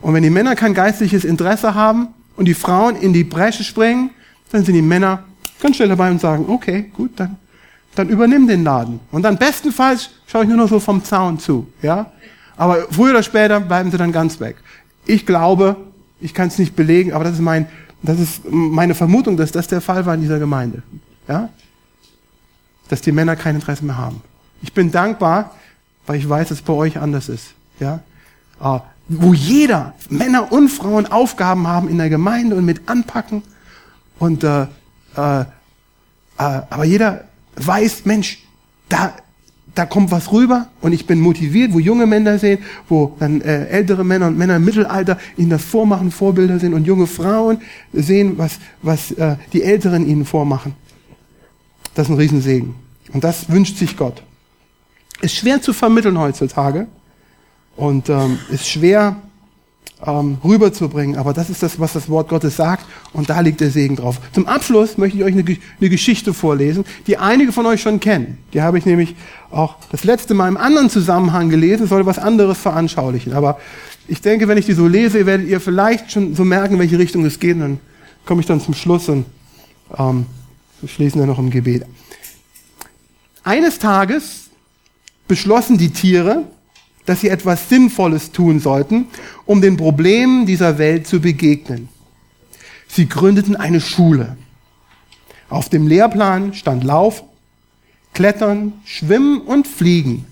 [0.00, 4.10] Und wenn die Männer kein geistliches Interesse haben und die Frauen in die Bresche springen,
[4.50, 5.24] dann sind die Männer
[5.60, 7.36] ganz schnell dabei und sagen, okay, gut, dann
[7.94, 9.00] dann übernimm den Laden.
[9.10, 12.12] Und dann bestenfalls schaue ich nur noch so vom Zaun zu, ja.
[12.56, 14.56] Aber früher oder später bleiben sie dann ganz weg.
[15.06, 15.76] Ich glaube,
[16.20, 17.66] ich kann es nicht belegen, aber das ist mein,
[18.02, 20.82] das ist meine Vermutung, dass das der Fall war in dieser Gemeinde,
[21.28, 21.48] ja.
[22.88, 24.22] Dass die Männer kein Interesse mehr haben.
[24.62, 25.54] Ich bin dankbar,
[26.06, 28.00] weil ich weiß, dass es bei euch anders ist, ja.
[28.60, 33.42] Ah, wo jeder, Männer und Frauen, Aufgaben haben in der Gemeinde und mit anpacken
[34.18, 35.44] und äh, äh, äh,
[36.36, 37.24] aber jeder
[37.58, 38.38] weiß, Mensch,
[38.88, 39.14] da,
[39.74, 43.66] da kommt was rüber und ich bin motiviert, wo junge Männer sehen, wo dann äh,
[43.66, 47.58] ältere Männer und Männer im Mittelalter ihnen das vormachen, Vorbilder sind und junge Frauen
[47.92, 50.74] sehen, was, was äh, die Älteren ihnen vormachen.
[51.94, 52.74] Das ist ein Riesensegen.
[53.12, 54.22] Und das wünscht sich Gott.
[55.20, 56.86] Ist schwer zu vermitteln heutzutage
[57.76, 59.16] und ähm, ist schwer
[60.06, 61.16] ähm, rüberzubringen.
[61.16, 64.20] Aber das ist das, was das Wort Gottes sagt und da liegt der Segen drauf.
[64.32, 68.38] Zum Abschluss möchte ich euch eine, eine Geschichte vorlesen, die einige von euch schon kennen.
[68.52, 69.16] Die habe ich nämlich
[69.50, 73.32] auch das letzte Mal im anderen Zusammenhang gelesen, soll was anderes veranschaulichen.
[73.32, 73.58] Aber
[74.06, 77.24] ich denke, wenn ich die so lese, werdet ihr vielleicht schon so merken, welche Richtung
[77.24, 77.54] es geht.
[77.54, 77.80] Und dann
[78.24, 79.26] komme ich dann zum Schluss und
[79.96, 80.26] ähm,
[80.80, 81.84] Wir schließen dann noch im Gebet.
[83.42, 84.50] Eines Tages
[85.26, 86.44] beschlossen die Tiere,
[87.08, 89.06] dass sie etwas Sinnvolles tun sollten,
[89.46, 91.88] um den Problemen dieser Welt zu begegnen.
[92.86, 94.36] Sie gründeten eine Schule.
[95.48, 97.24] Auf dem Lehrplan stand Lauf,
[98.12, 100.26] Klettern, Schwimmen und Fliegen.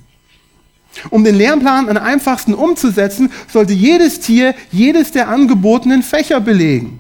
[1.08, 6.98] Um den Lehrplan am einfachsten umzusetzen, sollte jedes Tier jedes der angebotenen Fächer belegen.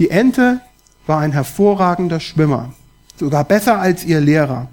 [0.00, 0.60] Die Ente
[1.06, 2.74] war ein hervorragender Schwimmer,
[3.16, 4.68] sogar besser als ihr Lehrer.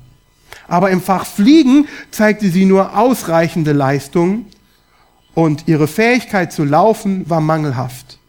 [0.71, 4.45] Aber im Fach Fliegen zeigte sie nur ausreichende Leistungen
[5.33, 8.19] und ihre Fähigkeit zu laufen war mangelhaft.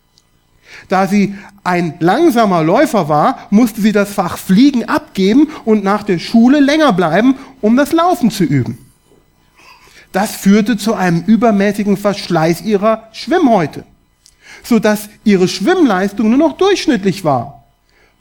[0.89, 6.19] Da sie ein langsamer Läufer war, musste sie das Fach Fliegen abgeben und nach der
[6.19, 8.77] Schule länger bleiben, um das Laufen zu üben.
[10.11, 13.85] Das führte zu einem übermäßigen Verschleiß ihrer Schwimmhäute,
[14.65, 17.67] sodass ihre Schwimmleistung nur noch durchschnittlich war.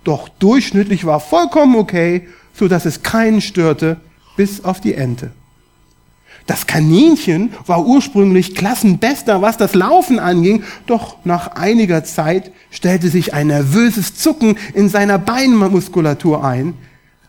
[0.03, 3.97] Doch durchschnittlich war vollkommen okay, sodass es keinen störte,
[4.35, 5.31] bis auf die Ente.
[6.47, 13.33] Das Kaninchen war ursprünglich Klassenbester, was das Laufen anging, doch nach einiger Zeit stellte sich
[13.33, 16.73] ein nervöses Zucken in seiner Beinmuskulatur ein,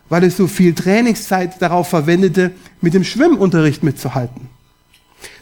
[0.09, 2.51] weil es so viel Trainingszeit darauf verwendete,
[2.81, 4.49] mit dem Schwimmunterricht mitzuhalten.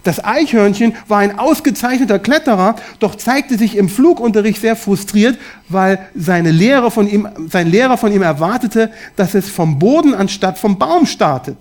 [0.03, 5.37] Das Eichhörnchen war ein ausgezeichneter Kletterer, doch zeigte sich im Flugunterricht sehr frustriert,
[5.69, 10.57] weil seine Lehrer von ihm, sein Lehrer von ihm erwartete, dass es vom Boden anstatt
[10.57, 11.57] vom Baum startet.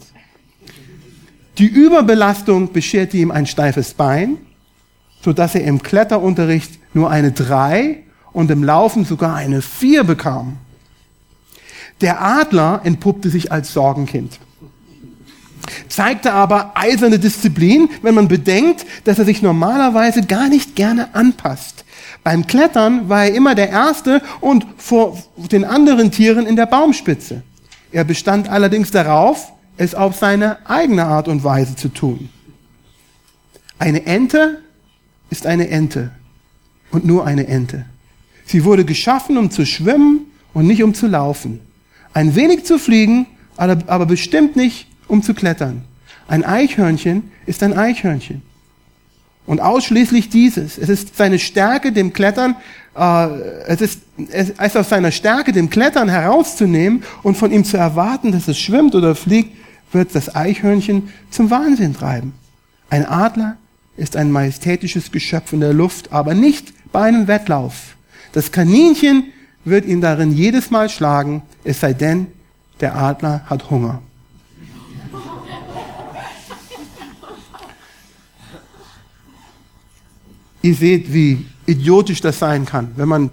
[1.59, 4.39] Die Überbelastung bescherte ihm ein steifes Bein,
[5.23, 10.57] so dass er im Kletterunterricht nur eine drei und im Laufen sogar eine vier bekam.
[12.01, 14.39] Der Adler entpuppte sich als Sorgenkind
[15.91, 21.85] zeigte aber eiserne Disziplin, wenn man bedenkt, dass er sich normalerweise gar nicht gerne anpasst.
[22.25, 27.43] Beim Klettern war er immer der Erste und vor den anderen Tieren in der Baumspitze.
[27.93, 32.29] Er bestand allerdings darauf, es auf seine eigene Art und Weise zu tun.
[33.79, 34.63] Eine Ente
[35.31, 36.11] ist eine Ente
[36.91, 37.87] und nur eine Ente.
[38.45, 41.61] Sie wurde geschaffen, um zu schwimmen und nicht um zu laufen.
[42.13, 43.27] Ein wenig zu fliegen,
[43.57, 45.85] aber bestimmt nicht um zu klettern.
[46.29, 48.43] Ein Eichhörnchen ist ein Eichhörnchen.
[49.47, 50.79] Und ausschließlich dieses.
[50.79, 52.55] Es ist seine Stärke, dem Klettern,
[52.95, 53.27] äh,
[53.67, 58.31] es, ist, es ist aus seiner Stärke, dem Klettern herauszunehmen und von ihm zu erwarten,
[58.31, 59.57] dass es schwimmt oder fliegt,
[59.93, 62.33] wird das Eichhörnchen zum Wahnsinn treiben.
[62.91, 63.57] Ein Adler
[63.97, 67.97] ist ein majestätisches Geschöpf in der Luft, aber nicht bei einem Wettlauf.
[68.33, 69.33] Das Kaninchen
[69.65, 72.29] wird ihn darin jedes Mal schlagen, es sei denn,
[72.81, 74.01] der Adler hat Hunger.
[80.63, 83.31] Ihr seht, wie idiotisch das sein kann, wenn man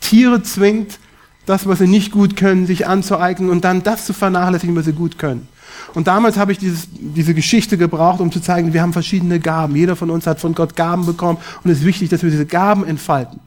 [0.00, 0.98] Tiere zwingt,
[1.46, 4.92] das, was sie nicht gut können, sich anzueignen und dann das zu vernachlässigen, was sie
[4.92, 5.48] gut können.
[5.94, 9.76] Und damals habe ich dieses, diese Geschichte gebraucht, um zu zeigen, wir haben verschiedene Gaben.
[9.76, 12.46] Jeder von uns hat von Gott Gaben bekommen und es ist wichtig, dass wir diese
[12.46, 13.40] Gaben entfalten.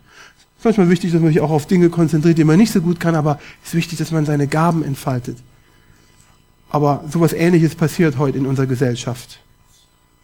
[0.54, 2.82] Es ist manchmal wichtig, dass man sich auch auf Dinge konzentriert, die man nicht so
[2.82, 5.38] gut kann, aber es ist wichtig, dass man seine Gaben entfaltet.
[6.70, 9.40] Aber sowas ähnliches passiert heute in unserer Gesellschaft.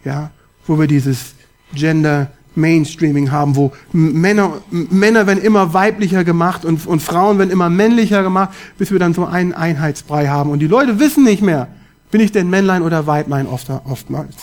[0.03, 0.31] Ja,
[0.67, 1.34] wo wir dieses
[1.75, 7.69] Gender Mainstreaming haben, wo Männer, Männer werden immer weiblicher gemacht und, und Frauen werden immer
[7.69, 10.49] männlicher gemacht, bis wir dann so einen Einheitsbrei haben.
[10.49, 11.67] Und die Leute wissen nicht mehr,
[12.11, 14.35] bin ich denn Männlein oder Weiblein oft, oftmals.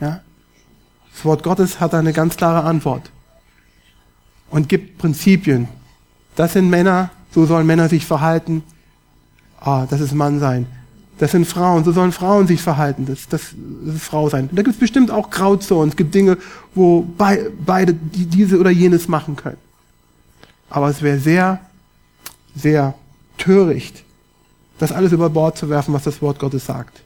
[0.00, 0.20] Ja?
[1.12, 3.10] Das Wort Gottes hat da eine ganz klare Antwort
[4.50, 5.68] und gibt Prinzipien.
[6.34, 8.64] Das sind Männer, so sollen Männer sich verhalten.
[9.60, 10.66] Ah, das ist Mann sein.
[11.18, 13.54] Das sind Frauen, so sollen Frauen sich verhalten, das, das,
[13.84, 14.48] das ist Frau sein.
[14.50, 16.38] Da gibt es bestimmt auch Grauzonen, es gibt Dinge,
[16.74, 19.58] wo be, beide die, diese oder jenes machen können.
[20.70, 21.60] Aber es wäre sehr,
[22.56, 22.94] sehr
[23.38, 24.02] töricht,
[24.78, 27.02] das alles über Bord zu werfen, was das Wort Gottes sagt.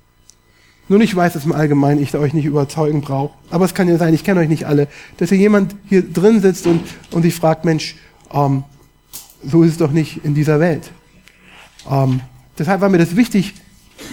[0.90, 3.98] Nun, ich weiß, dass im Allgemeinen ich euch nicht überzeugen brauche, aber es kann ja
[3.98, 4.88] sein, ich kenne euch nicht alle,
[5.18, 6.80] dass hier jemand hier drin sitzt und,
[7.10, 7.96] und sich fragt, Mensch,
[8.32, 8.64] ähm,
[9.44, 10.90] so ist es doch nicht in dieser Welt.
[11.90, 12.20] Ähm,
[12.58, 13.54] deshalb war mir das wichtig,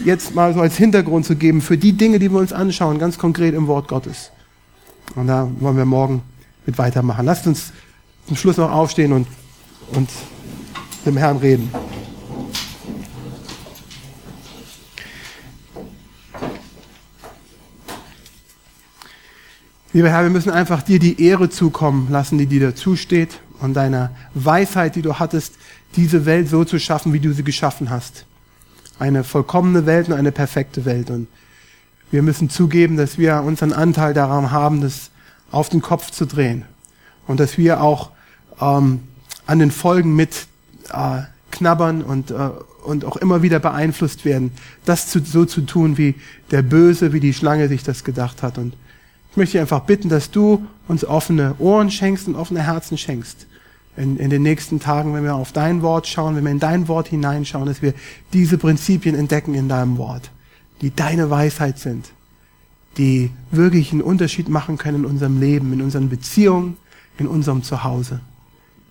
[0.04, 3.18] jetzt mal so als Hintergrund zu geben für die Dinge, die wir uns anschauen, ganz
[3.18, 4.32] konkret im Wort Gottes.
[5.16, 6.22] Und da wollen wir morgen
[6.66, 7.26] mit weitermachen.
[7.26, 7.72] Lasst uns
[8.28, 9.28] zum Schluss noch aufstehen und,
[9.94, 10.10] und
[11.06, 11.70] dem Herrn reden.
[19.94, 24.12] Lieber Herr, wir müssen einfach dir die Ehre zukommen lassen, die dir zusteht und deiner
[24.34, 25.54] Weisheit, die du hattest,
[25.96, 28.26] diese Welt so zu schaffen, wie du sie geschaffen hast
[29.00, 31.10] eine vollkommene Welt und eine perfekte Welt.
[31.10, 31.28] Und
[32.12, 35.12] wir müssen zugeben, dass wir unseren Anteil daran haben, das
[35.52, 36.66] auf den Kopf zu drehen.
[37.28, 38.12] Und dass wir auch
[38.62, 39.02] ähm,
[39.46, 40.48] an den Folgen mit
[40.92, 41.22] äh,
[41.52, 42.50] knabbern und, äh,
[42.86, 44.52] und auch immer wieder beeinflusst werden,
[44.86, 46.16] das zu, so zu tun, wie
[46.52, 48.58] der Böse, wie die Schlange sich das gedacht hat.
[48.58, 48.76] Und
[49.32, 53.48] ich möchte dich einfach bitten, dass du uns offene Ohren schenkst und offene Herzen schenkst.
[53.98, 56.88] In, in den nächsten Tagen, wenn wir auf dein Wort schauen, wenn wir in dein
[56.90, 57.94] Wort hineinschauen, dass wir
[58.34, 60.32] diese Prinzipien entdecken in deinem Wort,
[60.82, 62.12] die deine Weisheit sind,
[62.98, 66.76] die wirklich einen Unterschied machen können in unserem Leben, in unseren Beziehungen,
[67.18, 68.20] in unserem Zuhause.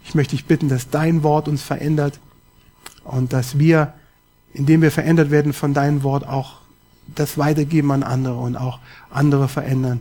[0.06, 2.18] Ich möchte dich bitten, dass dein Wort uns verändert
[3.04, 3.94] und dass wir,
[4.52, 6.60] indem wir verändert werden von deinem Wort, auch
[7.14, 8.78] das weitergeben an andere und auch
[9.10, 10.00] andere verändern.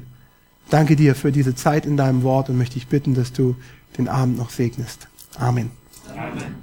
[0.69, 3.55] Danke dir für diese Zeit in deinem Wort und möchte dich bitten, dass du
[3.97, 5.07] den Abend noch segnest.
[5.37, 5.71] Amen.
[6.15, 6.62] Amen.